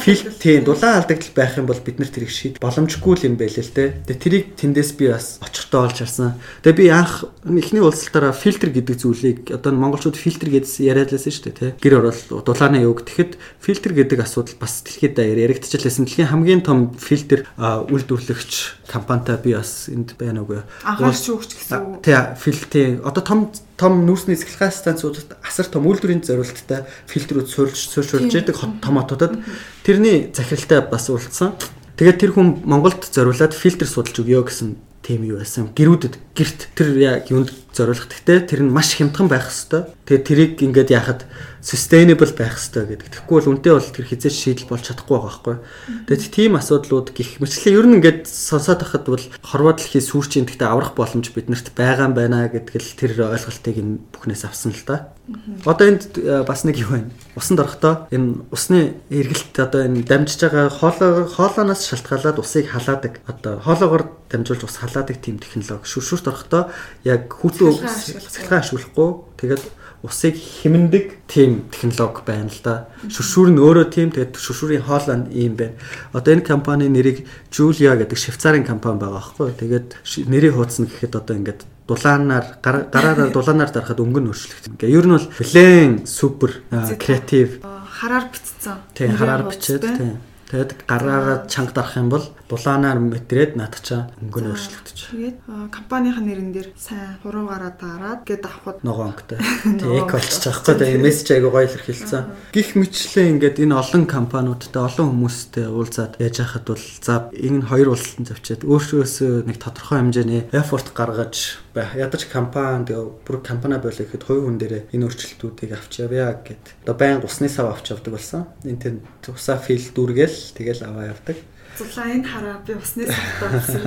фильтр 0.02 0.34
тийм 0.34 0.66
дулаан 0.66 0.98
алдагдал 0.98 1.34
байх 1.36 1.54
юм 1.58 1.70
бол 1.70 1.78
бид 1.78 2.02
нар 2.02 2.10
тэрийг 2.10 2.32
шийд 2.32 2.58
боломжгүй 2.58 3.28
юм 3.28 3.36
байл 3.38 3.54
л 3.54 3.70
те. 3.70 4.02
Тэгээ 4.08 4.22
тэрийг 4.24 4.44
тэндээс 4.58 4.90
би 4.98 5.12
бас 5.12 5.38
очихтой 5.44 5.86
олж 5.86 5.98
харсан 6.02 6.23
байсан. 6.24 6.40
Тэгээ 6.62 6.76
би 6.76 6.88
анх 6.88 7.24
эхний 7.44 7.80
уулзалтаараа 7.80 8.32
фильтр 8.32 8.70
гэдэг 8.72 8.96
зүйлийг 8.96 9.38
одоо 9.52 9.72
монголчууд 9.72 10.16
фильтр 10.16 10.48
гэдсэн 10.48 10.84
яриад 10.88 11.12
лсэн 11.12 11.32
шүү 11.32 11.44
дээ 11.44 11.58
тий. 11.58 11.70
Гэр 11.80 12.00
орол 12.00 12.20
дулааны 12.44 12.80
юг. 12.80 13.04
Тэгэхэд 13.04 13.36
фильтр 13.60 13.92
гэдэг 13.92 14.20
асуудал 14.24 14.56
бас 14.60 14.80
дэлхийд 14.84 15.14
даяар 15.14 15.44
яригдчихлээсэн. 15.44 16.04
Дэлхийн 16.08 16.30
хамгийн 16.32 16.62
том 16.64 16.96
фильтр 16.96 17.44
үйлдвэрлэгч 17.58 18.88
компанитай 18.88 19.36
би 19.42 19.54
бас 19.54 19.88
энд 19.92 20.16
байна 20.16 20.44
үгүй. 20.44 20.64
Анхаарч 20.84 21.24
өгч 21.28 21.50
гэсэн. 21.60 22.00
Тий 22.00 22.16
фильтр 22.40 23.04
одоо 23.04 23.22
том 23.22 23.40
том 23.76 24.06
нүүрсний 24.06 24.38
цэглэгээ 24.38 24.70
станцуудад 24.70 25.36
асар 25.42 25.66
том 25.66 25.86
үйлдвэрийн 25.90 26.22
зорилттой 26.22 26.86
фильтрүүд 27.10 27.48
суурьж 27.50 27.90
суурьшуулж 27.90 28.30
яадаг 28.30 28.54
том 28.54 28.94
хотуудад 29.02 29.42
тэрний 29.82 30.30
захиралтай 30.30 30.80
бас 30.86 31.10
уулзсан. 31.10 31.58
Тэгээд 31.98 32.18
тэр 32.22 32.32
хүн 32.34 32.62
Монголд 32.66 33.02
зориулаад 33.06 33.54
фильтр 33.54 33.86
судалж 33.86 34.18
өгөө 34.22 34.46
гэсэн 34.46 34.78
тийм 35.04 35.28
юу 35.28 35.36
байсан. 35.38 35.68
Гэрүүдэд 35.76 36.16
гэрт 36.32 36.60
тэр 36.72 36.88
яг 36.96 37.28
юунд 37.28 37.52
зориулах. 37.76 38.08
Гэхдээ 38.08 38.48
тэр 38.48 38.60
нь 38.64 38.72
маш 38.72 38.96
хямдхан 38.96 39.28
байх 39.28 39.52
хэвээр. 39.52 39.92
Тэгээ 40.08 40.24
тэрийг 40.24 40.52
ингээд 40.64 40.90
яхад 40.96 41.28
sustainable 41.64 42.28
байх 42.36 42.60
хэрэгтэй 42.60 42.84
гэдэг. 42.84 43.08
Тэгэхгүй 43.08 43.36
бол 43.40 43.52
үнтэй 43.56 43.72
бол 43.72 43.88
тэр 43.88 44.04
хизээч 44.04 44.36
шийдэл 44.36 44.68
болж 44.68 44.84
чадахгүй 44.84 45.16
байгаа 45.16 45.32
байхгүй. 45.32 45.56
Тэгээд 46.04 46.28
тийм 46.28 46.52
асуудлууд 46.60 47.08
гих 47.16 47.40
мэтлээ 47.40 47.72
ер 47.80 47.88
нь 47.88 47.96
ингээд 48.04 48.28
сонсоод 48.28 48.84
байхад 48.84 49.08
бол 49.08 49.24
хорвоо 49.40 49.72
дэлхийн 49.72 50.04
сүүрчийн 50.04 50.44
гэхдээ 50.44 50.68
аврах 50.68 50.92
боломж 50.92 51.32
биднэрт 51.32 51.72
байгаа 51.72 52.12
юм 52.12 52.14
байна 52.14 52.52
гэдгэл 52.52 53.00
тэр 53.00 53.12
ойлголтыг 53.32 53.76
энэ 53.80 53.96
бүхнээс 54.12 54.44
авсан 54.44 54.76
л 54.76 54.84
да. 54.84 55.16
Одоо 55.64 55.88
энд 55.88 56.20
э, 56.20 56.44
бас 56.44 56.68
нэг 56.68 56.76
юу 56.84 57.00
байна. 57.00 57.08
Усанд 57.32 57.64
орохдоо 57.64 58.12
энэ 58.12 58.44
усны 58.52 59.00
эргэлт 59.08 59.56
одоо 59.56 59.88
энэ 59.88 60.04
дамжиж 60.04 60.44
байгаа 60.44 60.68
хоолоо 60.68 61.24
хоолооноос 61.32 61.88
шалтгаалаад 61.88 62.44
усыг 62.44 62.68
халаадаг. 62.68 63.24
Одоо 63.24 63.56
хоолоогоор 63.64 64.04
дамжуулж 64.28 64.68
ус 64.68 64.76
халаадаг 64.76 65.16
тийм 65.16 65.40
технологи. 65.40 65.88
Шүршүрт 65.88 66.28
орохдоо 66.28 66.68
яг 67.08 67.32
хүүтлэн 67.32 67.72
сахилгаан 67.88 68.60
ашиглахгүй 68.60 69.08
тэгээд 69.40 69.64
усыг 70.04 70.36
химэндэг 70.36 71.24
тийм 71.26 71.53
технологи 71.70 72.22
байна 72.26 72.50
л 72.50 72.60
да. 72.64 72.74
Шүршүүр 73.06 73.48
нь 73.54 73.60
өөрөө 73.62 73.86
тийм 73.92 74.08
тэгээд 74.10 74.34
шүршүүрийн 74.38 74.84
хоол 74.84 75.06
нь 75.14 75.30
ийм 75.32 75.54
байна. 75.54 75.78
Одоо 76.12 76.34
энэ 76.34 76.48
компани 76.48 76.88
нэрийг 76.88 77.26
Julia 77.52 77.94
гэдэг 77.94 78.18
Швейцарын 78.18 78.64
компани 78.64 78.98
байгаа 78.98 79.22
байхгүй. 79.22 79.54
Тэгээд 79.60 79.88
нэрийг 80.26 80.54
хуудсан 80.58 80.90
гэхэд 80.90 81.14
одоо 81.14 81.34
ингээд 81.36 81.60
дулаанаар 81.86 82.46
гараараа 82.64 83.28
дулаанаар 83.28 83.70
дарахад 83.70 84.00
өнгө 84.00 84.20
нь 84.20 84.28
өөрчлөгдсөн. 84.32 84.74
Ингээ 84.80 84.94
ер 84.96 85.06
нь 85.06 85.14
бол 85.14 85.28
плен 85.36 85.92
супер 86.08 86.50
креатив 86.98 87.60
хараар 87.60 88.26
бичсэн. 88.32 88.76
Тийм 88.96 89.12
хараар 89.14 89.44
бичээд 89.48 89.84
тийм 89.84 90.16
Тэгэд 90.54 90.86
гараараа 90.86 91.50
чанга 91.50 91.82
дарах 91.82 91.98
юм 91.98 92.14
бол 92.14 92.22
дулаанаар 92.46 93.02
мэтрээд 93.02 93.58
наадчаа 93.58 94.14
өнгө 94.22 94.38
нь 94.38 94.48
өөрчлөгдөж. 94.54 94.98
Тэгээд 95.10 95.38
компанийн 95.74 96.22
нэрэн 96.22 96.54
дээр 96.54 96.68
сайн 96.78 97.18
хуруугаараа 97.26 97.74
дараад 97.74 98.22
гээд 98.22 98.46
авахд 98.46 98.86
ногоонктой. 98.86 99.42
Тэг 99.82 99.90
эк 99.98 100.14
болчих 100.14 100.46
жоохгүй 100.46 100.78
тэгээ 100.78 101.02
мессеж 101.02 101.28
айгу 101.34 101.50
гоё 101.50 101.66
илэрхийлсэн. 101.66 102.54
Гих 102.54 102.78
мэтлээ 102.78 103.26
ингээд 103.34 103.58
энэ 103.66 103.74
олон 103.74 104.06
компаниудтай 104.06 104.82
олон 104.86 105.10
хүмүүстэй 105.10 105.66
уулзаад 105.66 106.22
яаж 106.22 106.36
яхад 106.38 106.64
бол 106.70 106.86
за 107.02 107.34
энэ 107.34 107.66
хоёр 107.66 107.98
улсын 107.98 108.22
завчаад 108.22 108.62
өөрөөсөө 108.62 109.50
нэг 109.50 109.58
тодорхой 109.58 109.98
хэмжээний 110.06 110.54
effort 110.54 110.94
гаргаж 110.94 111.58
ядаж 111.74 112.30
компани 112.30 112.86
тэгээ 112.86 113.26
бүр 113.26 113.36
компани 113.42 113.82
болоо 113.82 113.98
гэхэд 114.06 114.22
хувь 114.22 114.46
хүн 114.46 114.58
дээрээ 114.62 114.94
энэ 114.94 115.04
өөрчлөлтүүдийг 115.10 115.74
авч 115.74 116.06
явъя 116.06 116.38
гэд. 116.38 116.86
Одоо 116.86 116.94
байнга 116.94 117.26
усны 117.26 117.50
сав 117.50 117.66
авч 117.66 117.90
явдаг 117.90 118.14
болсон. 118.14 118.46
Энэ 118.62 118.78
тэн 118.78 118.94
усаа 119.26 119.58
фил 119.58 119.82
дүүргээл 119.82 120.38
тэгэл 120.52 120.84
аваа 120.84 121.16
явдаг. 121.16 121.36
Зулаа 121.74 122.06
энэ 122.06 122.28
хараа 122.28 122.62
би 122.62 122.74
усны 122.78 123.02
савтаа 123.08 123.48
болсон. 123.50 123.82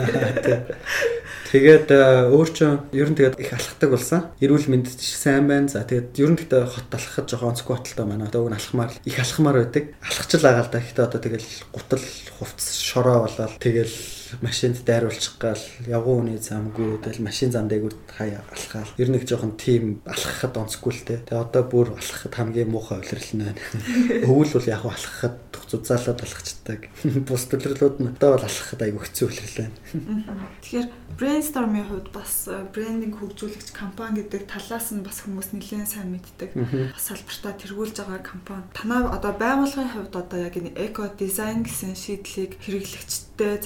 Тэгээд 1.47 1.87
э, 1.95 2.27
өөр 2.35 2.49
ч 2.51 2.67
ер 2.91 3.07
нь 3.07 3.15
тэгээд 3.15 3.39
их 3.39 3.55
алхдаг 3.55 3.89
болсон. 3.95 4.27
Эрүүл 4.43 4.67
мэнд 4.67 4.91
сайн 4.91 5.47
байна. 5.47 5.71
За 5.71 5.87
тэгээд 5.87 6.19
ер 6.19 6.35
нь 6.35 6.35
гэхдээ 6.35 6.67
хот 6.67 6.91
алхахад 6.91 7.31
жоохон 7.31 7.55
онцгүй 7.55 7.79
баталтай 7.79 8.03
байна. 8.03 8.27
Одоо 8.27 8.43
уг 8.43 8.51
алхмаар 8.51 8.91
их 9.07 9.15
алхмаар 9.15 9.63
байдаг. 9.63 9.95
Алхачл 10.03 10.43
байгаа 10.43 10.67
л 10.67 10.71
да. 10.75 10.83
Гэхдээ 10.83 11.07
одоо 11.07 11.21
тэгэл 11.23 11.47
гутал 11.71 12.03
хувцас 12.35 12.75
шороо 12.83 13.23
болоод 13.23 13.55
тэгэл 13.63 13.95
машинд 14.41 14.83
дайруулчих 14.85 15.37
гал 15.39 15.61
явган 15.85 16.27
үний 16.27 16.39
замгүй 16.41 16.99
тэгэл 17.03 17.25
машин 17.25 17.51
зам 17.51 17.67
дээгүүр 17.67 17.95
хаяа 18.11 18.43
алхаал. 18.51 18.91
Ер 18.97 19.09
нь 19.09 19.17
их 19.17 19.27
жоохон 19.27 19.57
тим 19.57 20.01
алхахад 20.05 20.57
онцгүй 20.57 20.93
л 20.93 21.05
те. 21.05 21.15
Тэгээ 21.25 21.43
одоо 21.43 21.63
бүр 21.63 21.87
алхахад 21.95 22.33
хамгийн 22.35 22.69
муухай 22.71 22.99
улирал 22.99 23.31
нь 23.33 23.45
байна. 23.45 23.61
Өвөл 24.29 24.53
бол 24.53 24.67
яг 24.67 24.83
алхахад 24.85 25.37
зузаалаад 25.67 26.21
алхацдаг. 26.23 26.87
Бус 27.27 27.43
төлрлүүд 27.51 27.99
нь 27.99 28.11
одоо 28.15 28.35
бол 28.35 28.47
алхахад 28.47 28.81
айгүй 28.87 29.03
хэцүү 29.03 29.27
улирал 29.27 29.57
байна. 29.59 29.75
Тэгэхээр 30.63 30.87
brainstorm-ийн 31.19 31.87
хувьд 31.87 32.09
бас 32.15 32.47
брендинг 32.71 33.19
хөгжүүлэгч 33.19 33.75
компани 33.75 34.23
гэдэг 34.23 34.47
талаас 34.47 34.95
нь 34.95 35.03
бас 35.03 35.23
хүмүүс 35.27 35.51
нэлээд 35.51 35.91
сайн 35.91 36.15
мэддэг. 36.15 36.55
Бас 36.55 37.03
салбартаа 37.11 37.53
тэргүүлж 37.59 37.95
байгаа 37.99 38.23
компани. 38.23 38.63
Танаа 38.71 39.11
одоо 39.11 39.33
байгууллагын 39.35 39.91
хувьд 39.91 40.15
одоо 40.15 40.39
яг 40.39 40.55
энэ 40.55 40.71
эко 40.77 41.11
дизайн 41.11 41.67
гэсэн 41.67 41.99
шийдлийг 41.99 42.55
хэрэглэгчтэй, 42.63 43.59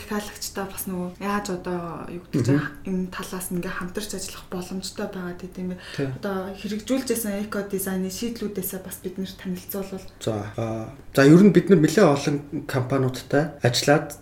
захиалагчтай 0.52 0.66
бас 0.68 0.86
нөгөө 0.88 1.10
яаж 1.24 1.48
одоо 1.56 1.80
юу 2.12 2.24
гэдэг 2.32 2.46
чинь 2.46 2.62
энэ 2.86 3.08
талаас 3.12 3.48
ингээ 3.52 3.72
хамтарч 3.72 4.12
ажиллах 4.16 4.46
боломжтой 4.52 5.08
байгаа 5.08 5.36
гэдэг 5.40 5.62
юм 5.64 5.70
бэ. 5.72 5.78
Одоо 6.20 6.36
хэрэгжүүлжсэн 6.60 7.48
эко 7.48 7.64
дизайны 7.64 8.12
шийдлүүдээсээ 8.12 8.82
бас 8.84 8.98
бид 9.04 9.16
нэр 9.18 9.32
танилцуулбал. 9.32 10.08
За 10.20 10.92
за 11.16 11.22
ер 11.24 11.42
нь 11.42 11.56
бид 11.56 11.70
нар 11.72 11.80
нэлээд 11.80 12.12
олон 12.12 12.38
компаниудтай 12.68 13.56
ажиллаад 13.64 14.20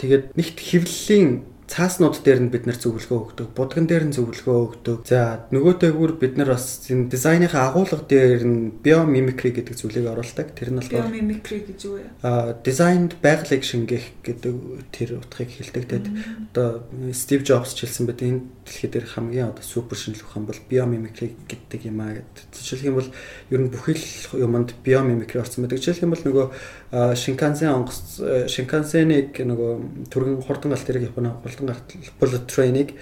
тэгээд 0.00 0.32
нэгт 0.36 0.58
хэвлэлийн 0.58 1.44
цааснууд 1.70 2.26
дээр 2.26 2.40
нь 2.42 2.50
бид 2.50 2.66
нар 2.66 2.74
зөвлөгөө 2.74 3.18
өгдөг, 3.30 3.48
будган 3.54 3.86
дээр 3.86 4.10
нь 4.10 4.16
зөвлөгөө 4.18 4.58
өгдөг. 4.82 5.06
За 5.06 5.46
нөгөөтэйгүр 5.54 6.18
бид 6.18 6.34
нар 6.34 6.58
бас 6.58 6.82
энэ 6.90 7.06
дизайныхаа 7.06 7.70
агуулга 7.70 8.02
дээр 8.10 8.42
нь 8.42 8.74
биомимикри 8.82 9.54
гэдэг 9.54 9.78
зүйлийг 9.78 10.10
оруулдаг. 10.10 10.50
Тэр 10.58 10.74
нь 10.74 10.82
болохоор 10.82 11.06
биомимикри 11.06 11.62
гэж 11.70 11.80
юу 11.86 12.02
вэ? 12.02 12.10
Аа 12.26 12.58
дизайнд 12.58 13.22
байгалыг 13.22 13.62
шингээх 13.62 14.06
гэдэг 14.26 14.54
тэр 14.90 15.22
утгыг 15.22 15.50
хэлдэг. 15.54 15.84
Тэгэд 15.86 16.06
одоо 16.50 16.82
Стив 17.14 17.46
Джобс 17.46 17.78
ч 17.78 17.86
хэлсэн 17.86 18.10
байт 18.10 18.26
энэ 18.26 18.42
дэлхий 18.66 18.90
дээр 18.90 19.06
хамгийн 19.06 19.54
одоо 19.54 19.62
супер 19.62 19.94
шинжлэх 19.94 20.26
ухаан 20.26 20.50
бол 20.50 20.58
биомимикри 20.66 21.38
гэдэг 21.46 21.86
юм 21.86 22.02
аа 22.02 22.18
гэдэг. 22.18 22.50
Жишээлх 22.50 22.90
юм 22.90 22.98
бол 22.98 23.10
ер 23.54 23.60
нь 23.62 23.70
бүхэл 23.70 24.42
юмд 24.42 24.74
биомимикри 24.82 25.38
орсон 25.38 25.70
байдаг. 25.70 25.78
Жишээлх 25.78 26.02
юм 26.02 26.18
бол 26.18 26.26
нөгөө 26.26 26.46
Шинкансен 26.90 27.70
онгоц 27.70 28.18
Шинкансеныг 28.50 29.38
нөгөө 29.38 30.08
түргэн 30.10 30.42
хурдан 30.42 30.74
галт 30.74 30.86
тэрэг 30.88 31.06
Японы 31.06 31.30
хурдан 31.38 31.70
галт 31.70 31.86
bullet 32.18 32.44
train-ыг 32.50 32.98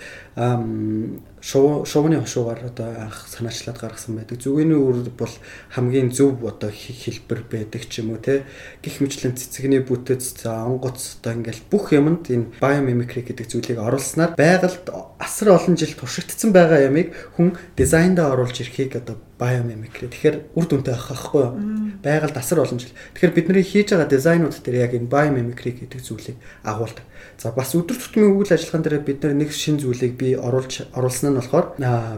шуугны 1.41 2.21
хошуугаар 2.21 2.71
одоо 2.71 2.89
анх 3.07 3.29
санаачлаад 3.29 3.79
гаргасан 3.79 4.17
байдаг. 4.17 4.43
Зүгэний 4.43 4.75
үр 4.75 5.07
бол 5.15 5.35
хамгийн 5.71 6.11
зөв 6.11 6.43
одоо 6.45 6.71
хэлбэр 6.71 7.47
байдаг 7.51 7.89
ч 7.89 8.03
юм 8.03 8.15
уу 8.15 8.21
те. 8.21 8.45
Гэх 8.83 8.99
мэтлэн 9.01 9.39
цэцэгний 9.39 9.83
бүтэц 9.83 10.43
за 10.43 10.67
онгоц 10.67 11.21
одоо 11.23 11.39
ингээл 11.39 11.63
бүх 11.71 11.95
юмд 11.95 12.27
энэ 12.31 12.59
biomimicry 12.59 13.23
гэдэг 13.23 13.47
зүйлийг 13.47 13.79
оруулснаар 13.79 14.35
байгальд 14.35 14.91
асар 15.19 15.55
олон 15.55 15.79
жил 15.79 15.95
туршигдсан 15.95 16.51
байгаа 16.51 16.91
ямыг 16.91 17.15
хүн 17.39 17.55
дизайндаа 17.79 18.35
оруулж 18.35 18.59
ирэхийг 18.59 18.99
одоо 18.99 19.17
biomimicry. 19.39 20.11
Тэгэхээр 20.11 20.59
үр 20.59 20.67
дүнтэй 20.67 20.95
байх 20.99 21.09
байхгүй 21.15 21.43
юу? 21.47 21.55
Байгальд 22.03 22.37
асар 22.37 22.59
олон 22.67 22.83
жил. 22.83 22.91
Тэгэхээр 23.15 23.35
бидний 23.39 23.63
хийж 23.63 23.95
байгаа 23.95 24.11
дизайнууд 24.11 24.59
дээр 24.59 24.77
яг 24.83 24.93
энэ 24.99 25.07
biomimicry 25.07 25.73
гэдэг 25.79 26.03
зүйлийг 26.03 26.37
агуулдаг. 26.67 27.07
За 27.39 27.55
бас 27.55 27.71
өдөр 27.79 27.95
тутмын 27.95 28.35
үйл 28.35 28.51
ажиллагаан 28.51 28.83
дээр 28.83 28.99
бид 29.07 29.23
нэг 29.23 29.55
шин 29.55 29.79
зүйлийг 29.79 30.19
би 30.19 30.35
оруулж 30.35 30.91
оруулсан 30.91 31.28
нь 31.31 31.39
болохоор 31.39 31.67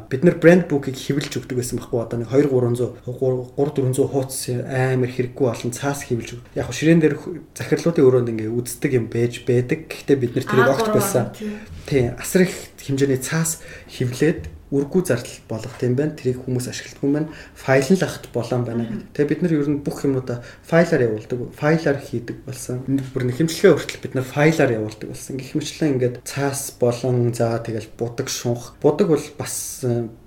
бид 0.06 0.22
нар 0.22 0.36
брэнд 0.38 0.64
бүкийг 0.70 0.96
хэвлж 0.96 1.32
өгдөг 1.42 1.56
байсан 1.58 1.78
байхгүй 1.82 2.00
одоо 2.00 2.18
нэг 2.20 2.30
2 2.30 2.50
300 2.50 3.02
3 3.06 3.54
400 3.58 4.06
хуудас 4.06 4.40
амар 4.50 5.10
хэрэггүй 5.10 5.46
болон 5.50 5.72
цаас 5.74 6.06
хэвлж 6.06 6.28
өгдөг. 6.38 6.54
Яг 6.54 6.70
ширээн 6.70 7.00
дээр 7.02 7.16
захирлуудын 7.56 8.06
өрөөнд 8.06 8.30
ингээ 8.30 8.50
үздэг 8.54 8.92
юм 8.94 9.06
байж 9.10 9.42
байдаг. 9.42 9.90
Гэхдээ 9.90 10.16
бид 10.20 10.32
нар 10.38 10.46
тэрийг 10.46 10.70
огт 10.70 10.88
байсан. 10.94 11.34
Тийм 11.88 12.14
асар 12.14 12.46
их 12.46 12.54
хэмжээний 12.78 13.18
цаас 13.18 13.64
хэвлээд 13.90 14.59
үргүү 14.70 15.02
зардал 15.02 15.38
болгох 15.50 15.76
юм 15.82 15.94
байна. 15.98 16.14
Тэрийг 16.14 16.46
хүмүүс 16.46 16.66
ашигладаг 16.70 17.02
юм 17.02 17.14
байна. 17.18 17.28
Файл 17.58 17.88
нь 17.90 17.98
л 17.98 18.06
ахт 18.06 18.24
болон 18.30 18.62
байна 18.64 18.86
гэдэг. 18.86 19.10
Тэгээ 19.14 19.30
бид 19.30 19.42
нар 19.42 19.54
ер 19.58 19.68
нь 19.70 19.82
бүх 19.82 19.98
юмудаа 20.06 20.38
файлаар 20.62 21.02
явуулдаг. 21.10 21.38
Файлаар 21.58 21.98
хийдэг 21.98 22.36
болсон. 22.46 22.86
Бүр 22.86 23.24
нэг 23.26 23.36
хэмжлэгээ 23.38 23.74
хүртэл 23.74 24.04
бид 24.06 24.14
нар 24.14 24.26
файлаар 24.30 24.70
явуулдаг 24.78 25.08
болсон. 25.10 25.34
Гэх 25.42 25.58
мэтлэн 25.58 25.92
ингээд 25.98 26.16
цаас 26.22 26.70
болон 26.78 27.34
за 27.34 27.58
тэгэл 27.58 27.90
будаг 27.98 28.30
шунх. 28.30 28.78
Будаг 28.78 29.10
бол 29.10 29.26
бас 29.34 29.82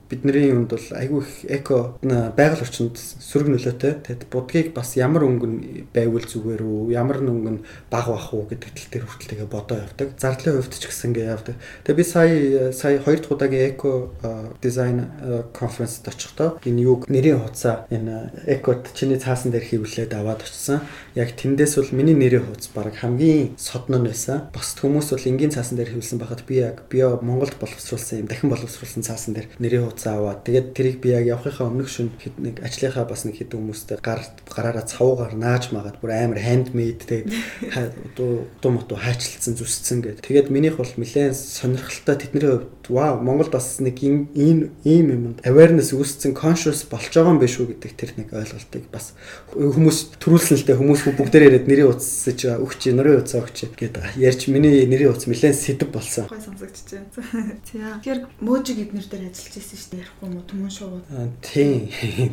бидний 0.09 0.49
юунд 0.49 0.69
бол 0.69 0.87
айгүй 0.93 1.21
их 1.23 1.31
эко 1.49 1.97
байгаль 2.01 2.61
орчинд 2.61 2.97
сөрөг 2.97 3.49
нөлөөтэй. 3.49 3.93
Тэгэд 4.05 4.23
будгийг 4.29 4.73
бас 4.77 4.95
ямар 4.95 5.25
өнгө 5.25 5.89
байвал 5.95 6.23
зүгээр 6.23 6.61
үү? 6.61 6.93
Ямар 6.93 7.23
өнгө 7.23 7.51
нь 7.57 7.63
баг 7.89 8.07
бах 8.07 8.29
уу 8.33 8.45
гэдэг 8.45 8.71
тал 8.71 8.89
дээр 8.93 9.05
хүртэл 9.09 9.29
тэгээ 9.33 9.49
бодоо 9.49 9.77
явдаг. 9.81 10.13
Зардлын 10.21 10.61
хувьд 10.61 10.77
ч 10.77 10.85
гэсэн 10.85 11.09
ингэ 11.11 11.23
явдаг. 11.25 11.55
Тэгээ 11.87 11.97
би 11.97 12.05
сая 12.05 12.71
сая 12.71 13.01
хоёр 13.01 13.19
дахь 13.19 13.33
удаагийн 13.33 13.69
эко 13.73 14.13
дизайн 14.61 15.09
конференцд 15.55 16.05
очихдоо 16.05 16.61
энэ 16.61 16.83
юг 16.85 17.09
нэрийн 17.09 17.41
хуцаа 17.41 17.89
энэ 17.89 18.45
экот 18.45 18.93
чиний 18.93 19.17
цаасан 19.17 19.49
дээр 19.49 19.65
хийвлээд 19.65 20.13
аваад 20.13 20.45
очсон. 20.45 20.85
Яг 21.17 21.33
тэндээс 21.33 21.81
бол 21.81 21.91
миний 21.97 22.13
нэрийн 22.13 22.45
хуц 22.45 22.69
баг 22.69 22.93
хамгийн 22.93 23.57
содно 23.57 23.97
нь 23.97 24.07
байсан. 24.07 24.53
Бас 24.53 24.77
хүмүүс 24.77 25.09
бол 25.09 25.25
энгийн 25.25 25.49
цаасан 25.49 25.77
дээр 25.81 25.97
хийвлсэн 25.97 26.21
байхад 26.21 26.45
би 26.45 26.61
яг 26.61 26.85
био 26.89 27.17
Монголд 27.21 27.57
боловсруулсан 27.57 28.21
юм 28.21 28.27
дахин 28.27 28.53
боловсруулсан 28.53 29.01
цаасан 29.01 29.33
дээр 29.33 29.49
нэрийн 29.57 29.89
хуц 29.89 30.02
зааваа. 30.03 30.35
Тэгээд 30.43 30.67
тэрийг 30.75 30.97
би 30.99 31.15
яг 31.15 31.25
явахынхаа 31.25 31.71
өмнөх 31.71 31.87
шөнө 31.87 32.19
хэд 32.19 32.35
нэг 32.43 32.55
ажлынхаа 32.59 33.07
бас 33.07 33.23
нэг 33.23 33.39
хэдэн 33.39 33.55
хүмүүстэй 33.55 33.97
гар 34.03 34.21
гараараа 34.51 34.83
цавуугаар 34.83 35.33
нааж 35.39 35.71
магаад 35.71 35.97
бүр 36.03 36.11
амар 36.11 36.43
handmade 36.43 37.07
тэгээд 37.07 37.31
одоо 38.11 38.43
удуу 38.59 38.71
мотуу 38.75 38.99
хайчилсан 38.99 39.55
зүсцэн 39.55 40.03
гэдэг. 40.03 40.27
Тэгээд 40.27 40.51
минийх 40.51 40.75
бол 40.75 40.91
нэлээд 40.91 41.31
сонирхолтой 41.31 42.15
тэдний 42.19 42.43
хувьд 42.43 42.82
вау 42.89 43.21
Монголд 43.21 43.51
бас 43.51 43.79
нэг 43.79 44.01
ийм 44.03 44.27
ийм 44.33 45.07
юмд 45.11 45.37
awareness 45.45 45.93
үүсцэн 45.93 46.33
conscious 46.33 46.83
болж 46.89 47.11
байгаа 47.13 47.33
юм 47.33 47.39
биш 47.39 47.59
үү 47.59 47.75
гэдэг 47.77 47.91
тэр 47.95 48.11
нэг 48.17 48.27
ойлголтыг 48.33 48.83
бас 48.91 49.13
хүмүүс 49.53 50.19
төрүүлсэн 50.19 50.57
л 50.59 50.67
дээ 50.67 50.79
хүмүүс 50.81 51.01
бүгдээр 51.15 51.47
яриад 51.47 51.67
нэрийн 51.69 51.91
утсаж 51.93 52.39
өгч 52.59 52.81
нэрийн 52.91 53.21
утсаа 53.23 53.45
өгч 53.45 53.71
гэдэг 53.77 54.17
ярьж 54.17 54.47
миний 54.49 54.83
нэрийн 54.89 55.13
утас 55.13 55.27
нэлээд 55.29 55.55
сэдв 55.55 55.89
болсон. 55.93 56.27
Гой 56.27 56.41
сонсогдчихжээ. 56.41 57.03
За. 57.73 58.01
Тэгэхээр 58.01 58.21
можиг 58.41 58.77
эднэр 58.79 59.05
дээр 59.07 59.29
ажиллаж 59.29 59.53
байсан 59.57 59.77
шүү 59.77 59.89
дээ 59.93 60.01
ярихгүй 60.03 60.29
мó 60.29 60.41
түмэн 60.47 60.71
шууд. 60.73 61.03
Тийм. 61.41 61.89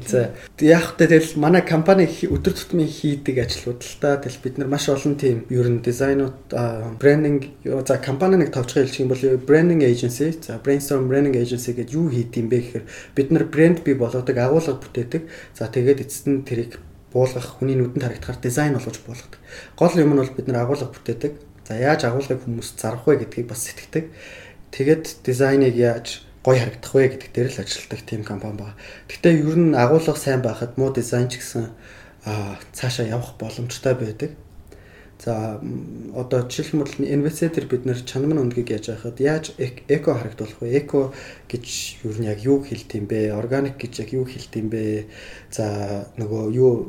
За. 0.06 0.34
Яг 0.60 0.96
та 0.96 1.06
тэгэл 1.06 1.36
манай 1.36 1.62
компани 1.62 2.06
өдөр 2.06 2.54
тутмын 2.54 2.88
хийдэг 2.88 3.42
ажлууд 3.44 3.80
л 3.82 3.96
та 4.00 4.16
тэгэл 4.18 4.42
бид 4.42 4.58
нар 4.58 4.68
маш 4.68 4.88
олон 4.88 5.16
тийм 5.16 5.44
ер 5.50 5.68
нь 5.68 5.82
дизайнууд 5.82 6.52
брендинг 6.98 7.50
за 7.64 7.98
компани 7.98 8.36
нэг 8.40 8.52
товчхон 8.52 8.84
хэлчих 8.84 9.04
юм 9.04 9.12
бол 9.12 9.22
branding 9.44 9.82
agency 10.40 10.52
за 10.52 10.58
brainstorm 10.58 11.08
branding 11.08 11.36
agency 11.36 11.72
гэдэг 11.72 11.94
юу 11.94 12.08
хийд 12.08 12.36
юм 12.36 12.48
бэ 12.48 12.58
гэхээр 12.60 12.84
бид 13.14 13.30
нар 13.30 13.44
брэнд 13.44 13.84
бий 13.84 13.94
болгодог 13.94 14.36
агуулга 14.36 14.74
бүтээдэг. 14.74 15.28
За 15.54 15.68
тэгээд 15.68 16.00
эцэст 16.00 16.26
нь 16.26 16.44
тэрийг 16.44 16.80
буулгах 17.12 17.58
хүний 17.58 17.76
нүдэнд 17.76 18.02
харагдахаар 18.02 18.40
дизайн 18.40 18.74
болгож 18.74 18.98
буулгадаг. 19.04 19.40
Гол 19.76 19.94
юм 19.98 20.14
нь 20.14 20.20
бол 20.20 20.36
бид 20.36 20.46
нар 20.48 20.64
агуулга 20.64 20.88
бүтээдэг. 20.88 21.32
За 21.68 21.74
яаж 21.76 22.04
агуулгыг 22.04 22.40
хүмүүс 22.44 22.74
зарах 22.76 23.06
вэ 23.06 23.24
гэдгийг 23.26 23.48
бас 23.48 23.68
сэтгэдэг. 23.68 24.04
Тэгээд 24.70 25.04
дизайныг 25.24 25.74
яаж 25.76 26.24
гоё 26.42 26.58
харагдах 26.58 26.94
вэ 26.94 27.08
гэдэг 27.14 27.30
дээр 27.34 27.50
л 27.52 27.60
ажилладаг 27.60 28.00
тийм 28.06 28.22
компани 28.24 28.56
байна. 28.58 28.78
Гэхдээ 29.08 29.34
ер 29.44 29.56
нь 29.58 29.74
агуулга 29.76 30.16
сайн 30.16 30.40
байхад 30.40 30.78
муу 30.78 30.90
дизайн 30.94 31.28
ч 31.28 31.42
гэсэн 31.42 31.68
цаашаа 32.72 33.06
явах 33.06 33.36
боломжтой 33.36 33.94
байдаг. 33.94 34.32
За 35.20 35.60
одоо 36.16 36.48
жишээлбэл 36.48 37.04
инвеститор 37.04 37.68
бид 37.68 37.84
нэр 37.84 38.00
чанамын 38.08 38.40
үндгийг 38.40 38.72
яаж 38.72 38.88
яхад 38.96 39.20
яаж 39.20 39.52
эко 39.60 40.16
харагдуулах 40.16 40.64
вэ? 40.64 40.80
Эко 40.80 41.12
гэж 41.44 42.00
юу 42.08 42.16
нь 42.16 42.24
яг 42.24 42.40
юу 42.40 42.64
хэлт 42.64 42.96
юм 42.96 43.04
бэ? 43.04 43.36
Органик 43.36 43.76
гэж 43.76 44.00
яг 44.00 44.16
юу 44.16 44.24
хэлт 44.24 44.56
юм 44.56 44.72
бэ? 44.72 45.12
За 45.52 46.08
нөгөө 46.16 46.44
юу 46.56 46.88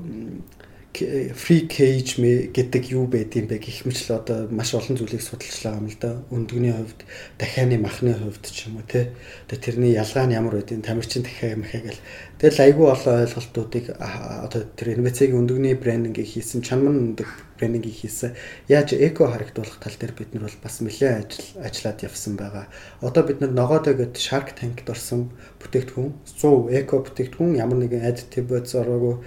free 0.94 1.68
cage 1.68 2.20
гэдэг 2.52 2.92
юу 2.92 3.08
байд 3.08 3.36
юм 3.36 3.48
бэ 3.48 3.64
гэх 3.64 3.88
мэт 3.88 4.00
л 4.00 4.16
одоо 4.20 4.48
маш 4.52 4.76
олон 4.76 5.00
зүйлийг 5.00 5.24
судалжлаа 5.24 5.80
юм 5.80 5.88
л 5.88 5.98
да. 6.00 6.20
Өндөгний 6.32 6.76
хувьд, 6.76 7.04
дахианы 7.40 7.80
махны 7.80 8.12
хувьд 8.14 8.44
ч 8.52 8.68
юм 8.68 8.80
уу 8.80 8.88
те. 8.88 9.16
Тэгээ 9.48 9.64
тэрний 9.64 9.96
ялгаа 9.96 10.28
нь 10.28 10.36
ямар 10.36 10.60
байдгийг 10.60 10.84
тамирчин 10.84 11.24
дахиа 11.24 11.56
махаа 11.56 11.82
гэл. 11.84 12.04
Тэгэл 12.40 12.64
айгүй 12.64 12.88
олон 12.92 13.24
ойлголтуудыг 13.24 13.86
одоо 13.96 14.62
тэр 14.76 15.00
инновацийн 15.00 15.36
өндөгний 15.36 15.76
брендингийг 15.80 16.28
хийсэн, 16.28 16.60
чанман 16.60 17.16
өндөг 17.16 17.30
брендингийг 17.62 17.94
хийсэн. 17.94 18.34
Яаж 18.66 18.98
эко 18.98 19.30
харагдуулах 19.30 19.78
тал 19.78 19.94
дээр 19.94 20.18
бид 20.18 20.34
нар 20.34 20.50
бол 20.50 20.58
бас 20.66 20.82
нэлээд 20.82 21.30
ажил 21.30 21.62
ажиллаад 21.62 22.02
явсан 22.02 22.34
байгаа. 22.42 22.66
Одоо 23.06 23.22
бид 23.22 23.38
нар 23.38 23.54
ногоодоо 23.54 23.94
гэдэг 23.94 24.18
Shark 24.18 24.58
Tank-д 24.58 24.90
орсон 24.90 25.30
бүтээгдэхүүн 25.62 26.10
100 26.42 26.74
эко 26.82 27.06
бүтээгдэхүүн 27.06 27.62
ямар 27.62 27.78
нэгэн 27.78 28.02
additive 28.02 28.50
бодис 28.50 28.74
ороогүй 28.74 29.22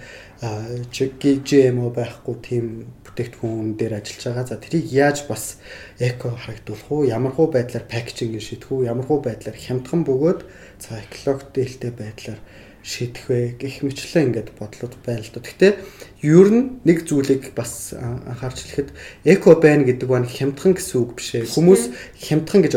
GMO 1.47 1.87
байхгүй 1.95 2.35
тийм 2.43 2.91
бүтээгдэхүүн 3.07 3.79
дээр 3.79 4.03
ажиллаж 4.03 4.23
байгаа. 4.27 4.45
За 4.51 4.59
тэрийг 4.59 4.91
яаж 4.91 5.23
бас 5.31 5.63
эко 5.97 6.35
харагдуулах 6.35 6.91
уу? 6.91 7.07
Ямар 7.07 7.31
хуу 7.31 7.47
байдлаар 7.47 7.87
пакэжинг 7.87 8.43
шийдэх 8.43 8.67
үү? 8.67 8.91
Ямар 8.91 9.07
хуу 9.07 9.23
байдлаар 9.23 9.55
хямдхан 9.55 10.03
бөгөөд 10.03 10.43
за 10.83 10.99
экологи 10.99 11.55
дээлтэй 11.55 11.91
байдлаар 11.95 12.39
шийдэх 12.85 13.25
вэ 13.25 13.57
гэх 13.57 13.81
мэтлээ 13.81 14.29
ингээд 14.29 14.49
бодлууд 14.61 14.93
байна 15.01 15.25
л 15.25 15.33
да. 15.33 15.41
Гэхдээ 15.41 15.73
ер 16.21 16.49
нь 16.53 16.77
нэг 16.85 17.09
зүйлийг 17.09 17.57
бас 17.57 17.97
анхаарч 17.97 18.61
хэлэхэд 18.61 18.89
эко 19.25 19.57
байна 19.57 19.89
гэдэг 19.89 20.05
нь 20.05 20.29
хямдхан 20.29 20.77
гэсэн 20.77 21.01
үг 21.01 21.17
биш 21.17 21.33
ээ. 21.33 21.49
Хүмүүс 21.49 21.83
хямдхан 22.21 22.61
гэж 22.61 22.73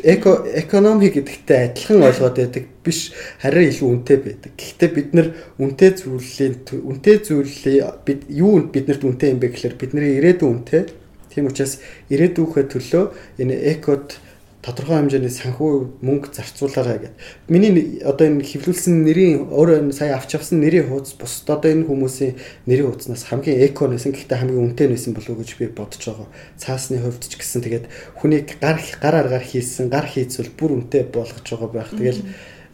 эко 0.00 0.48
экономи 0.48 1.12
гэдэгтэй 1.12 1.76
адилхан 1.76 2.08
ойлгоод 2.08 2.36
байдаг 2.40 2.64
биш 2.80 3.12
харин 3.36 3.68
илүү 3.68 3.88
үнэтэй 4.00 4.18
байдаг. 4.24 4.52
Гэхдээ 4.56 4.90
бид 4.96 5.08
нар 5.12 5.28
үнэтэй 5.60 5.90
зүйлийн 5.92 6.54
үнэтэй 6.80 7.16
зүйлийг 7.20 7.84
бид 8.08 8.20
юу 8.32 8.64
биднэрт 8.64 9.04
үнэтэй 9.04 9.28
юм 9.36 9.44
бэ 9.44 9.52
гэхээр 9.52 9.76
бидний 9.76 10.16
ирээдүйн 10.24 10.64
үнэтэй. 10.64 10.88
Тийм 11.36 11.52
учраас 11.52 11.84
ирээдүйнхээ 12.08 12.64
төлөө 12.64 13.04
энэ 13.44 13.54
экод 13.76 14.16
тодорхой 14.60 15.00
хэмжээний 15.00 15.32
санхүү 15.32 16.04
мөнгө 16.04 16.36
зарцуулаарай 16.36 16.98
гэдэг. 17.00 17.16
Миний 17.48 18.04
одоо 18.04 18.28
энэ 18.28 18.44
хэвлүүлсэн 18.44 19.08
нэрийн 19.08 19.48
өөрөө 19.48 19.88
сая 19.96 20.20
авч 20.20 20.36
авсан 20.36 20.60
нэрийн 20.60 20.92
хуудас 20.92 21.16
бусд 21.16 21.48
одоо 21.48 21.72
энэ 21.72 21.88
хүмүүсийн 21.88 22.36
нэрийн 22.68 22.92
хуудаснаас 22.92 23.24
хамгийн 23.24 23.56
эко 23.64 23.88
нэсэн 23.88 24.12
гэхдээ 24.12 24.36
хамгийн 24.36 24.76
үнэтэй 24.76 24.92
нэсэн 24.92 25.16
болов 25.16 25.32
уу 25.32 25.40
гэж 25.40 25.56
би 25.56 25.72
бодож 25.72 26.04
байгаа. 26.04 26.28
Цаасны 26.60 27.00
хувьд 27.00 27.24
ч 27.24 27.40
гэсэн 27.40 27.64
тэгээд 27.64 27.86
хүний 28.20 28.44
гар 28.60 28.76
гар 29.00 29.16
аргаар 29.16 29.44
хийсэн 29.48 29.88
гар 29.88 30.04
хийцвэл 30.04 30.52
бүр 30.52 30.76
үнэтэй 30.76 31.08
болгож 31.08 31.40
байгаа 31.40 31.70
байх. 31.72 31.90
Тэгэл 31.96 32.20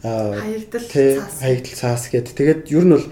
хаягдал 0.03 0.85
цаас 0.91 1.39
хаягдал 1.39 1.75
цаас 1.79 2.03
гэдэг. 2.11 2.35
Тэгээд 2.35 2.61
ер 2.75 2.83
нь 2.83 2.93
бол 2.99 3.07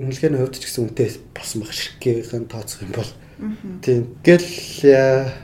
үнэлгээний 0.00 0.40
хувьд 0.40 0.56
ч 0.56 0.64
гэсэн 0.64 0.88
үнэтэй 0.88 1.08
болсон 1.36 1.60
баг 1.60 1.72
ширхгийн 1.76 2.48
тооцох 2.48 2.88
юм 2.88 2.92
бол. 2.96 3.12
Тийм. 3.84 4.16
Гэл 4.24 4.48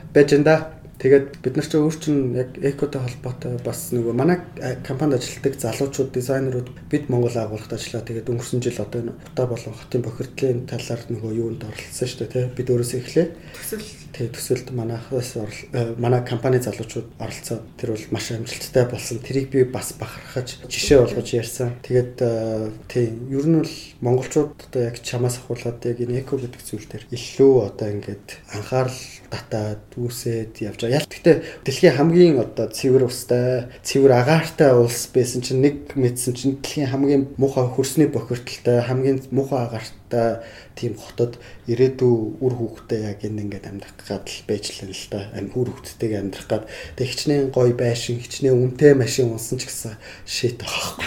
байж 0.09 0.29
энэ 0.33 0.81
Тэгээд 1.01 1.41
бид 1.41 1.55
нар 1.57 1.67
ч 1.67 1.73
өөр 1.73 1.95
чинь 1.97 2.37
яг 2.37 2.53
экотой 2.61 3.01
холбоотой 3.01 3.57
бас 3.65 3.89
нөгөө 3.91 4.13
манай 4.13 4.37
компанид 4.85 5.19
ажилладаг 5.19 5.53
залуучууд 5.57 6.13
дизайнерууд 6.13 6.69
бид 6.91 7.09
Монгол 7.09 7.33
агуулгад 7.33 7.73
ажиллаа. 7.75 8.05
Тэгээд 8.05 8.29
өнгөрсөн 8.29 8.61
жил 8.61 8.77
одоо 8.77 9.01
энэ 9.01 9.17
Утаа 9.33 9.47
болон 9.49 9.73
хотын 9.73 10.05
бохирдлын 10.05 10.69
талаар 10.69 11.01
нөгөө 11.09 11.31
юунд 11.33 11.65
оролцсон 11.65 12.07
шүү 12.07 12.19
дээ 12.23 12.31
тий. 12.31 12.45
Бид 12.55 12.67
өөрөөсөө 12.69 12.99
эхлэе. 13.01 13.25
Төсөл. 13.57 14.02
Тий 14.13 14.29
төсөлд 14.29 14.69
манайхаас 14.77 15.33
манай 15.97 16.21
компани 16.21 16.61
залуучууд 16.61 17.17
оролцоод 17.17 17.65
тэр 17.81 17.97
бол 17.97 18.05
маш 18.13 18.29
амжилттай 18.31 18.85
болсон. 18.85 19.17
Тэрийг 19.19 19.49
би 19.49 19.63
бас 19.65 19.93
бахархаж 19.97 20.61
жишээ 20.69 21.01
болгож 21.01 21.33
ярьсан. 21.33 21.73
Тэгээд 21.81 22.21
тий 22.85 23.09
ер 23.09 23.45
нь 23.49 23.57
бол 23.57 23.73
монголчууд 24.05 24.53
одоо 24.69 24.81
яг 24.85 25.01
чамаас 25.01 25.41
ахуулаад 25.41 25.81
яг 25.89 25.97
энэ 25.97 26.21
эко 26.21 26.37
гэдэг 26.37 26.61
зүйл 26.61 26.85
дээр 26.85 27.09
илүү 27.09 27.53
одоо 27.73 27.87
ингээд 27.89 28.27
анхаарал 28.53 29.01
татаад 29.33 29.81
үүсээд 29.97 30.61
явж 30.61 30.85
байгаа. 30.85 31.01
Ялт 31.01 31.09
гэхдээ 31.09 31.37
дэлхийн 31.65 31.97
хамгийн 31.97 32.37
одоо 32.37 32.69
цэвэр 32.69 33.09
устай, 33.09 33.73
цэвэр 33.81 34.13
агаартай 34.13 34.77
улс 34.77 35.09
байсан 35.09 35.41
чинь 35.41 35.65
нэг 35.65 35.97
мэдсэн 35.97 36.37
чинь 36.37 36.61
дэлхийн 36.61 36.93
хамгийн 36.93 37.23
муухай 37.41 37.65
хөрсний 37.65 38.05
бохирдолтой, 38.05 38.85
хамгийн 38.85 39.25
муухай 39.33 39.65
агаартай 39.65 40.02
тийм 40.75 40.93
хотод 40.97 41.37
ирээдүй 41.69 42.13
үр 42.41 42.53
хүүхдээ 42.53 43.01
яг 43.13 43.19
энэ 43.25 43.45
ингээд 43.45 43.69
амьдрах 43.69 43.97
гад 44.03 44.25
л 44.29 44.45
байж 44.49 44.69
л 44.81 45.07
да. 45.09 45.29
Ам 45.37 45.49
үр 45.53 45.69
хүүхдтэйг 45.69 46.13
амьдрах 46.17 46.47
гад 46.49 46.63
тэг 46.97 47.07
хичнээн 47.07 47.49
гой 47.53 47.73
байшин, 47.73 48.19
хичнээн 48.21 48.57
үнэтэй 48.57 48.93
машин 48.93 49.33
унсан 49.33 49.57
ч 49.57 49.69
гэсэн 49.69 49.97
шийт 50.25 50.61
байхгүй. 50.61 51.05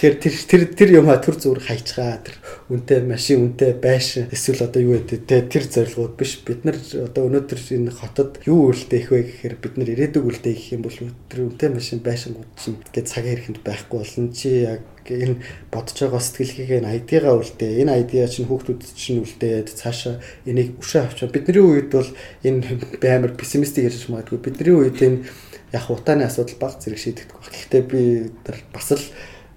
Тэгэхээр 0.00 0.16
тэр 0.20 0.34
тэр 0.48 0.62
тэр 0.72 0.90
юм 1.00 1.08
төр 1.10 1.36
зүр 1.36 1.60
хайчгаа 1.60 2.24
тэр 2.24 2.36
үнэтэй 2.72 3.00
машин, 3.04 3.50
үнэтэй 3.50 3.72
байшин 3.76 4.28
эсвэл 4.32 4.64
одоо 4.64 4.80
юу 4.80 4.96
гэдэг 5.00 5.20
те 5.28 5.44
тэр 5.44 5.64
зорилгууд 5.68 6.14
биш. 6.16 6.40
Бид 6.44 6.64
нар 6.64 6.76
одоо 6.76 7.28
өнөөдөр 7.28 7.60
энэ 7.76 7.92
хотод 7.92 8.40
юу 8.46 8.72
үлдээх 8.72 9.12
вэ 9.12 9.20
гэхээр 9.26 9.56
бид 9.60 9.74
нар 9.76 9.88
ирээдүйг 9.92 10.24
үлдээх 10.24 10.76
юм 10.76 10.86
бол 10.86 10.96
тэр 11.28 11.40
үнэтэй 11.44 11.70
машин 11.72 12.00
байшингууд 12.00 12.52
чинь 12.56 12.80
гээд 12.94 13.08
цагийн 13.10 13.36
хэрэгэнд 13.40 13.60
байхгүй 13.64 13.98
болно. 14.00 14.32
Чи 14.32 14.48
яг 14.64 14.80
энэ 15.08 15.36
бодож 15.72 15.96
байгаа 15.96 16.20
сэтгэлгээгээ 16.20 16.80
айдигаа 16.84 17.34
үлдээ. 17.40 17.80
Энэ 17.80 17.92
айдиа 17.96 18.28
чинь 18.28 18.48
хүүхдүүд 18.50 18.80
чинь 18.92 19.24
үлдээд 19.24 19.68
цаашаа 19.72 20.20
энийг 20.44 20.76
өшөө 20.82 21.00
авчаа. 21.06 21.32
Бидний 21.32 21.64
үед 21.64 21.88
бол 21.94 22.10
энэ 22.44 22.84
амар 23.06 23.32
пессимистик 23.38 23.88
ярьж 23.88 24.12
магадгүй. 24.12 24.38
Бидний 24.42 24.76
үед 24.76 24.98
энэ 25.00 25.24
яг 25.72 25.86
утааны 25.88 26.26
асуудал 26.26 26.58
баг 26.58 26.82
зэрэг 26.82 26.98
шийдэгдэх 26.98 27.32
баг. 27.32 27.48
Гэхдээ 27.48 27.82
би 27.86 28.02
бас 28.74 28.90
л 28.92 29.04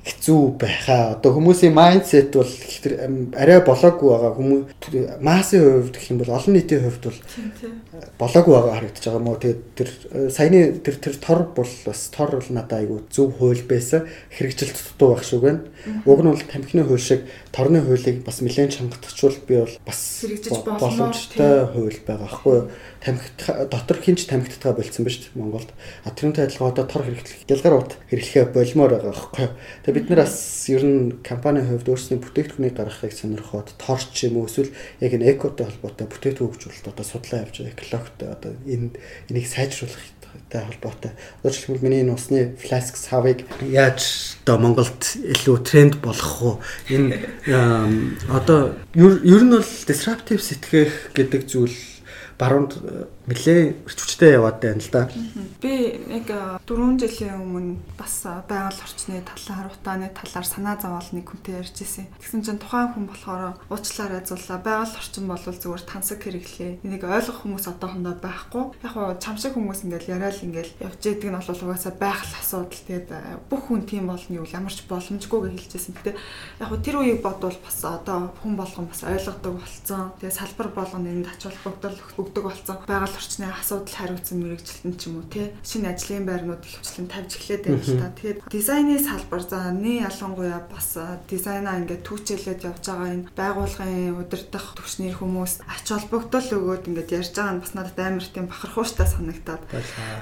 хэцүү 0.03 0.59
байхаа. 0.59 1.15
Одоо 1.15 1.31
хүмүүсийн 1.39 1.71
майндсет 1.71 2.35
бол 2.35 2.51
арай 3.39 3.63
болоогүй 3.63 4.09
байгаа. 4.11 4.35
Хүмүүс 4.35 5.23
массын 5.23 5.63
хувьд 5.63 5.95
гэх 5.95 6.11
юм 6.11 6.19
бол 6.19 6.35
олон 6.35 6.53
нийтийн 6.59 6.83
хувьд 6.83 7.03
бол 7.07 7.19
болоогүй 8.19 8.53
байгаа 8.53 8.75
харагдаж 8.83 9.03
байгаа 9.07 9.23
мó. 9.23 9.39
Тэгээд 9.39 9.61
тэр 9.79 9.89
э, 10.11 10.29
саяны 10.29 10.75
тэр 10.83 10.95
тэр 10.99 11.15
тор 11.23 11.47
бол 11.55 11.71
бас 11.87 12.11
тор 12.11 12.35
бол 12.35 12.49
надад 12.51 12.83
айгүй 12.83 12.99
зөв 13.15 13.31
хууль 13.39 13.63
байсан. 13.63 14.03
Хэрэгжилт 14.35 14.75
дутуу 14.75 15.15
байх 15.15 15.23
шиг 15.23 15.39
байна. 15.39 15.63
Уг 16.03 16.19
нь 16.19 16.31
бол 16.35 16.43
тамхины 16.51 16.83
хууль 16.83 16.99
шиг 16.99 17.23
торны 17.55 17.79
хуулийг 17.79 18.27
бас 18.27 18.43
нэлээд 18.43 18.75
чангатгачвал 18.75 19.39
би 19.47 19.63
бол 19.63 19.75
бас 19.87 20.25
боломжтой 20.67 21.67
хууль 21.71 21.99
байгаа 22.03 22.27
байхгүй 22.27 22.53
юу? 22.59 22.67
Тамхи 23.03 23.31
дотор 23.71 23.97
хинч 24.03 24.27
тамхитгаа 24.27 24.75
болцсон 24.75 25.07
ба 25.07 25.11
шүү 25.11 25.35
Монголд. 25.35 25.71
А 26.03 26.11
тэрнтэй 26.11 26.47
адилхан 26.47 26.71
одоо 26.71 26.87
тор 26.87 27.03
хэрэглэх 27.03 27.47
ялгаар 27.47 27.79
ут 27.83 27.91
хэрэглэхээ 28.11 28.51
болмоор 28.51 28.91
байгаа 28.95 29.11
байхгүй 29.11 29.43
юу? 29.43 29.53
Тэгээ 29.93 30.09
бид 30.09 30.09
нар 30.09 30.25
бас 30.25 30.65
ер 30.73 30.81
нь 30.81 31.21
компанийн 31.21 31.69
хувьд 31.69 31.85
өөрсний 31.85 32.17
бүтээгдэхүүнийг 32.17 32.73
гаргахыг 32.73 33.13
сонирхоод 33.13 33.77
торч 33.77 34.25
юм 34.25 34.41
уу 34.41 34.49
эсвэл 34.49 34.73
яг 34.97 35.13
энэ 35.13 35.37
экотой 35.37 35.69
холбоотой 35.69 36.09
бүтээгдэхүүн 36.09 36.49
хөгжүүлэлт 36.49 36.89
одоо 36.89 37.05
судлаа 37.05 37.45
явж 37.45 37.61
байгаа 37.61 37.77
экологтой 37.77 38.27
одоо 38.33 38.51
энэ 38.65 38.97
энийг 39.29 39.45
сайжруулах 39.45 40.01
тай 40.49 40.65
холбоотой. 40.65 41.13
Жишээлбэл 41.45 41.85
миний 41.85 42.01
энэ 42.01 42.17
усны 42.17 42.57
фласк 42.57 42.97
савыг 42.97 43.45
яаж 43.61 44.33
одоо 44.41 44.57
Монголд 44.57 45.13
илүү 45.13 45.57
тренд 45.61 46.01
болгох 46.01 46.41
уу? 46.41 46.55
Энэ 46.89 47.29
одоо 48.33 48.73
ер 48.97 49.41
нь 49.45 49.53
бол 49.53 49.61
disruptive 49.61 50.41
сэтгэх 50.41 51.13
гэдэг 51.13 51.45
зүйл 51.45 51.77
баруунд 52.41 52.81
нэлээ 53.27 53.87
өрчвчтэй 53.87 54.35
яваад 54.35 54.59
байна 54.59 54.83
л 54.83 54.91
да. 54.91 55.07
Би 55.63 55.95
нэг 56.11 56.27
4 56.27 56.99
жилийн 56.99 57.39
өмнө 57.39 57.79
бас 57.95 58.27
байгаль 58.27 58.75
орчны 58.83 59.23
талаар, 59.23 59.71
утааны 59.71 60.11
талаар 60.11 60.43
санаа 60.43 60.75
зовоол 60.75 61.07
нэг 61.15 61.31
хүнтэй 61.31 61.63
ярьж 61.63 61.79
ирсэн. 61.79 62.11
Тэгсэн 62.19 62.43
чинь 62.43 62.59
тухайн 62.59 62.91
хүн 62.91 63.07
болохоор 63.07 63.55
уучлаарай 63.71 64.27
зулаа. 64.27 64.59
Байгаль 64.59 64.99
орчин 64.99 65.27
бол 65.31 65.39
зүгээр 65.39 65.83
тансаг 65.87 66.19
хэрэглээ. 66.19 66.83
Энийг 66.83 67.03
ойлгох 67.07 67.47
хүмүүс 67.47 67.65
одоохондоо 67.71 68.15
байхгүй. 68.19 68.63
Яг 68.83 68.91
гоо 68.91 69.15
чамшиг 69.15 69.55
хүмүүс 69.55 69.87
ингээл 69.87 70.11
яриад 70.19 70.43
ингээл 70.43 70.75
явж 70.83 71.01
идэг 71.07 71.31
нь 71.31 71.39
бол 71.39 71.63
угаасаа 71.63 71.95
байх 71.95 72.27
л 72.27 72.35
асуудал. 72.35 72.75
Тэгээд 72.75 73.07
бүх 73.47 73.71
хүн 73.71 73.87
тийм 73.87 74.11
болно 74.11 74.35
юу 74.35 74.47
ямарч 74.51 74.83
боломжгүй 74.91 75.39
гэж 75.47 75.71
хэлжсэн. 75.71 75.95
Гэтэ 75.95 76.11
яг 76.59 76.67
гоо 76.67 76.79
тэр 76.83 76.99
үеийг 76.99 77.23
бодвол 77.23 77.55
бас 77.63 77.79
одоо 77.87 78.35
хүн 78.43 78.59
болгон 78.59 78.91
бас 78.91 79.07
ойлгодог 79.07 79.63
болцсон. 79.63 80.11
Тэгээд 80.19 80.39
салбар 80.43 80.67
болгоно 80.75 81.07
энд 81.07 81.31
ач 81.31 81.47
холбогдол 81.47 81.97
өгдөг 82.19 82.43
болцсон. 82.43 82.77
Байгаль 82.83 83.12
Монгол 83.13 83.21
орчны 83.21 83.45
асуудал 83.45 83.93
хариуцсан 83.93 84.37
мэрэгжилтэн 84.41 84.93
ч 84.97 85.01
юм 85.05 85.21
уу 85.21 85.29
тий 85.29 85.53
шинэ 85.61 85.93
ажлын 85.93 86.25
байрнууд 86.25 86.65
ихэвчлэн 86.65 87.07
тавьж 87.13 87.37
эхлээд 87.37 87.63
байна 87.69 87.85
л 87.85 88.01
та. 88.01 88.09
Тэгээд 88.09 88.39
дизайны 88.49 88.97
салбар 88.97 89.41
за 89.45 89.69
нэг 89.69 90.09
ялангуяа 90.09 90.61
бас 90.65 90.97
дизайнаа 91.29 91.77
ингээд 91.85 92.05
түүчэлээд 92.09 92.65
явж 92.65 92.81
байгаа 92.89 93.13
энэ 93.13 93.29
байгууллагын 93.37 94.17
удирдах 94.17 94.65
түвшний 94.73 95.13
хүмүүс 95.13 95.61
ач 95.61 95.85
холбогдол 95.93 96.47
өгөөд 96.57 96.89
ингээд 96.89 97.13
ярьж 97.13 97.33
байгаа 97.37 97.53
нь 97.53 97.61
бас 97.61 97.73
надад 97.77 97.99
амар 98.01 98.25
тийм 98.25 98.49
бахархууштай 98.49 99.05
санагтаад 99.05 99.61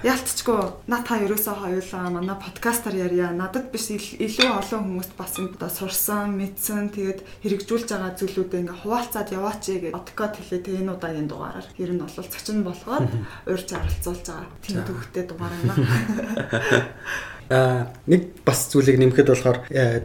ялцчгүй 0.04 0.60
на 0.91 0.99
та 0.99 1.15
ерөөсөө 1.23 1.56
хоёулаа 1.63 2.12
манай 2.12 2.36
подкастаар 2.36 2.95
ярья. 3.08 3.32
Надад 3.32 3.71
биш 3.71 3.88
илүү 3.95 4.51
олон 4.51 4.99
хүмүүст 4.99 5.15
бас 5.15 5.39
энэ 5.39 5.56
одоо 5.56 5.71
сурсан, 5.71 6.36
мэдсэн 6.36 6.91
тэгээд 6.91 7.19
хэрэгжүүлж 7.39 7.88
байгаа 7.88 8.19
зүйлүүдээ 8.19 8.62
ингээд 8.67 8.82
хуваалцаад 8.84 9.30
яваач 9.32 9.63
гэж 9.80 9.95
подкаст 9.95 10.36
хэлээ. 10.43 10.60
Тэгээ 10.65 10.82
энэ 10.84 10.93
удаагийн 10.99 11.30
дугаараар 11.32 11.67
ер 11.80 11.91
нь 11.95 12.01
бол 12.01 12.12
зочин 12.12 12.63
бол 12.67 12.81
болохоор 12.86 13.06
урьж 13.52 13.70
оролцуулж 13.74 14.26
байгаа. 14.26 14.48
Тийм 14.62 14.82
төвхтэй 14.84 15.24
дугаар 15.28 15.54
байна. 15.62 15.76
А 15.78 17.40
нэг 17.52 18.22
бас 18.48 18.72
зүйлийг 18.72 18.96
нэмэхэд 19.02 19.28
болохоор 19.28 19.58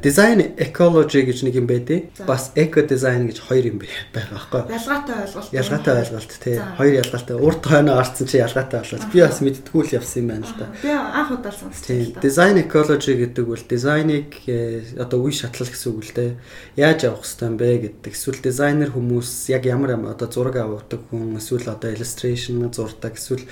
design 0.03 0.43
ecology 0.59 1.23
гэж 1.23 1.47
нэг 1.47 1.55
юм 1.63 1.67
байдیں۔ 1.71 2.11
Бас 2.27 2.51
eco 2.59 2.83
design 2.83 3.31
гэж 3.31 3.39
хоёр 3.47 3.71
юм 3.71 3.79
байгаа 4.11 4.35
байхгүй 4.35 4.61
юу? 4.67 4.75
Ялгаатай 4.75 5.17
ойлголт. 5.23 5.51
Ялгаатай 5.55 5.95
ойлголт 6.03 6.33
тий. 6.43 6.59
Хоёр 6.79 6.95
ялгаатай. 7.07 7.37
Урд 7.39 7.63
хойноо 7.63 7.97
орцсон 8.03 8.27
чи 8.27 8.43
ялгаатай 8.43 8.83
болоод 8.83 9.07
би 9.15 9.19
бас 9.23 9.39
мэдтгүү 9.47 9.83
л 9.87 9.95
явсан 9.95 10.19
юм 10.23 10.29
байна 10.35 10.47
л 10.47 10.55
да. 10.59 10.67
Би 10.83 10.91
анх 10.91 11.31
удаа 11.39 11.55
сонсч 11.55 11.87
байна. 11.87 12.19
Design 12.19 12.57
ecology 12.67 13.13
гэдэг 13.15 13.45
бол 13.47 13.63
дизайныг 13.63 14.31
э, 14.51 14.83
одоо 14.99 15.19
үе 15.23 15.33
шатлал 15.33 15.71
гэсэн 15.71 15.91
үг 15.95 16.03
л 16.03 16.15
дээ. 16.19 16.31
Яаж 16.75 17.01
авах 17.07 17.23
хэрэгтэй 17.23 17.47
юм 17.47 17.57
бэ 17.57 17.71
гэдэг. 17.87 18.11
Эсвэл 18.11 18.43
дизайнер 18.43 18.91
хүмүүс 18.91 19.31
яг 19.55 19.63
ямар 19.71 19.95
ямар 19.95 20.19
одоо 20.19 20.27
зураг 20.27 20.59
авдаг 20.59 21.01
хүн 21.11 21.39
эсвэл 21.39 21.71
одоо 21.71 21.95
illustration 21.95 22.59
зурдаг 22.75 23.15
эсвэл 23.15 23.47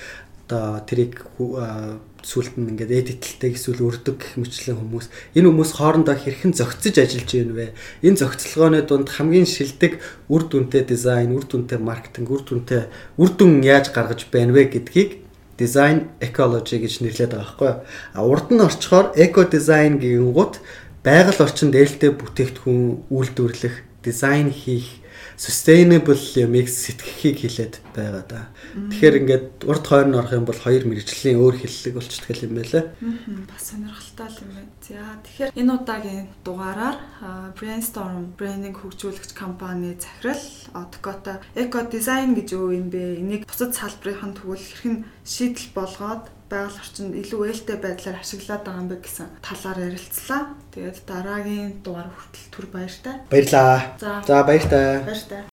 одоо 0.45 0.79
тэрийг 0.85 1.25
сүулт 2.25 2.57
нь 2.57 2.73
ингээд 2.73 2.89
эдитэлтэй 2.89 3.53
эсвэл 3.53 3.85
өрдөг 3.85 4.33
мэтлэн 4.33 4.81
хүмүүс 4.81 5.07
энэ 5.37 5.45
хүмүүс 5.45 5.71
хоорондоо 5.77 6.17
хэрхэн 6.17 6.57
зохицож 6.57 6.95
ажиллаж 6.97 7.29
байна 7.29 7.53
вэ? 7.53 7.67
Энэ 8.01 8.17
зохицолгооны 8.17 8.81
дунд 8.81 9.09
хамгийн 9.13 9.45
шилдэг 9.45 10.01
үр 10.25 10.43
дүнтэй 10.49 10.89
дизайн, 10.89 11.37
үр 11.37 11.45
дүнтэй 11.45 11.77
маркетинг, 11.77 12.33
үр 12.33 12.41
дүнтэй 12.41 12.89
үр 13.21 13.29
дүн 13.29 13.61
яаж 13.61 13.93
гаргаж 13.93 14.25
байна 14.33 14.57
вэ 14.57 14.73
гэдгийг 14.73 15.21
design 15.61 16.09
ecology 16.19 16.81
гэж 16.81 17.05
нэрлэдэг 17.05 17.37
байгаа 17.37 17.45
байхгүй 17.45 17.69
юу? 17.69 17.77
А 18.17 18.19
урд 18.25 18.49
нь 18.49 18.65
орчхоор 18.65 19.13
eco 19.15 19.45
design 19.45 20.01
гингууд 20.01 20.59
байгаль 21.05 21.43
орчинд 21.45 21.77
ээлтэй 21.77 22.11
бүтээгдэхүүн 22.11 23.07
үйлдвэрлэх, 23.13 23.75
дизайн 24.03 24.49
хийх 24.49 25.04
sustainable 25.37 26.19
юмыг 26.35 26.67
сэтгэхийг 26.69 27.37
хилээд 27.43 27.75
байгаа 27.95 28.23
да. 28.27 28.41
Тэгэхээр 28.75 29.19
ингээд 29.21 29.47
урд 29.67 29.85
хойно 29.87 30.19
орох 30.19 30.33
юм 30.35 30.45
бол 30.45 30.59
хоёр 30.59 30.83
мэрэгжлийн 30.87 31.39
өөр 31.39 31.55
хэллэг 31.59 31.93
болчихдаг 31.95 32.37
юм 32.43 32.53
байлаа. 32.59 32.83
Бас 33.47 33.63
сонирхолтой 33.71 34.29
юм 34.43 34.49
байна. 34.51 34.71
За 34.83 34.99
тэгэхээр 35.23 35.51
энэ 35.55 35.71
удаагийн 35.75 36.27
дугаараар 36.43 36.97
Brainstorm 37.55 38.35
branding 38.35 38.75
хөгжүүлэгч 38.75 39.31
компани 39.31 39.95
захирал 39.95 40.43
Odcoto 40.75 41.39
Eco 41.55 41.79
Design 41.87 42.35
гэж 42.35 42.55
юу 42.55 42.75
юм 42.75 42.91
бэ? 42.91 43.23
Энийг 43.23 43.47
бусад 43.47 43.71
салбарын 43.75 44.35
тэгвэл 44.35 44.59
хэрхэн 44.59 44.95
шийдэл 45.23 45.71
болгоод 45.71 46.34
байгаль 46.49 46.79
орчинд 46.81 47.13
илүү 47.17 47.41
ээлтэй 47.49 47.77
байдлаар 47.81 48.21
ашиглаад 48.21 48.63
байгаа 48.65 48.81
юм 48.81 48.89
бэ 48.89 48.97
гэсэн 49.01 49.27
талаар 49.41 49.79
ярилцлаа. 49.89 50.41
Тэгээд 50.73 50.97
дараагийн 51.09 51.81
дугаар 51.81 52.09
хүртэл 52.13 52.51
түр 52.53 52.65
баяртай. 52.73 53.15
Баярлаа. 53.31 53.97
За 54.27 54.43
баяртай. 54.43 55.01
Баяртай. 55.05 55.43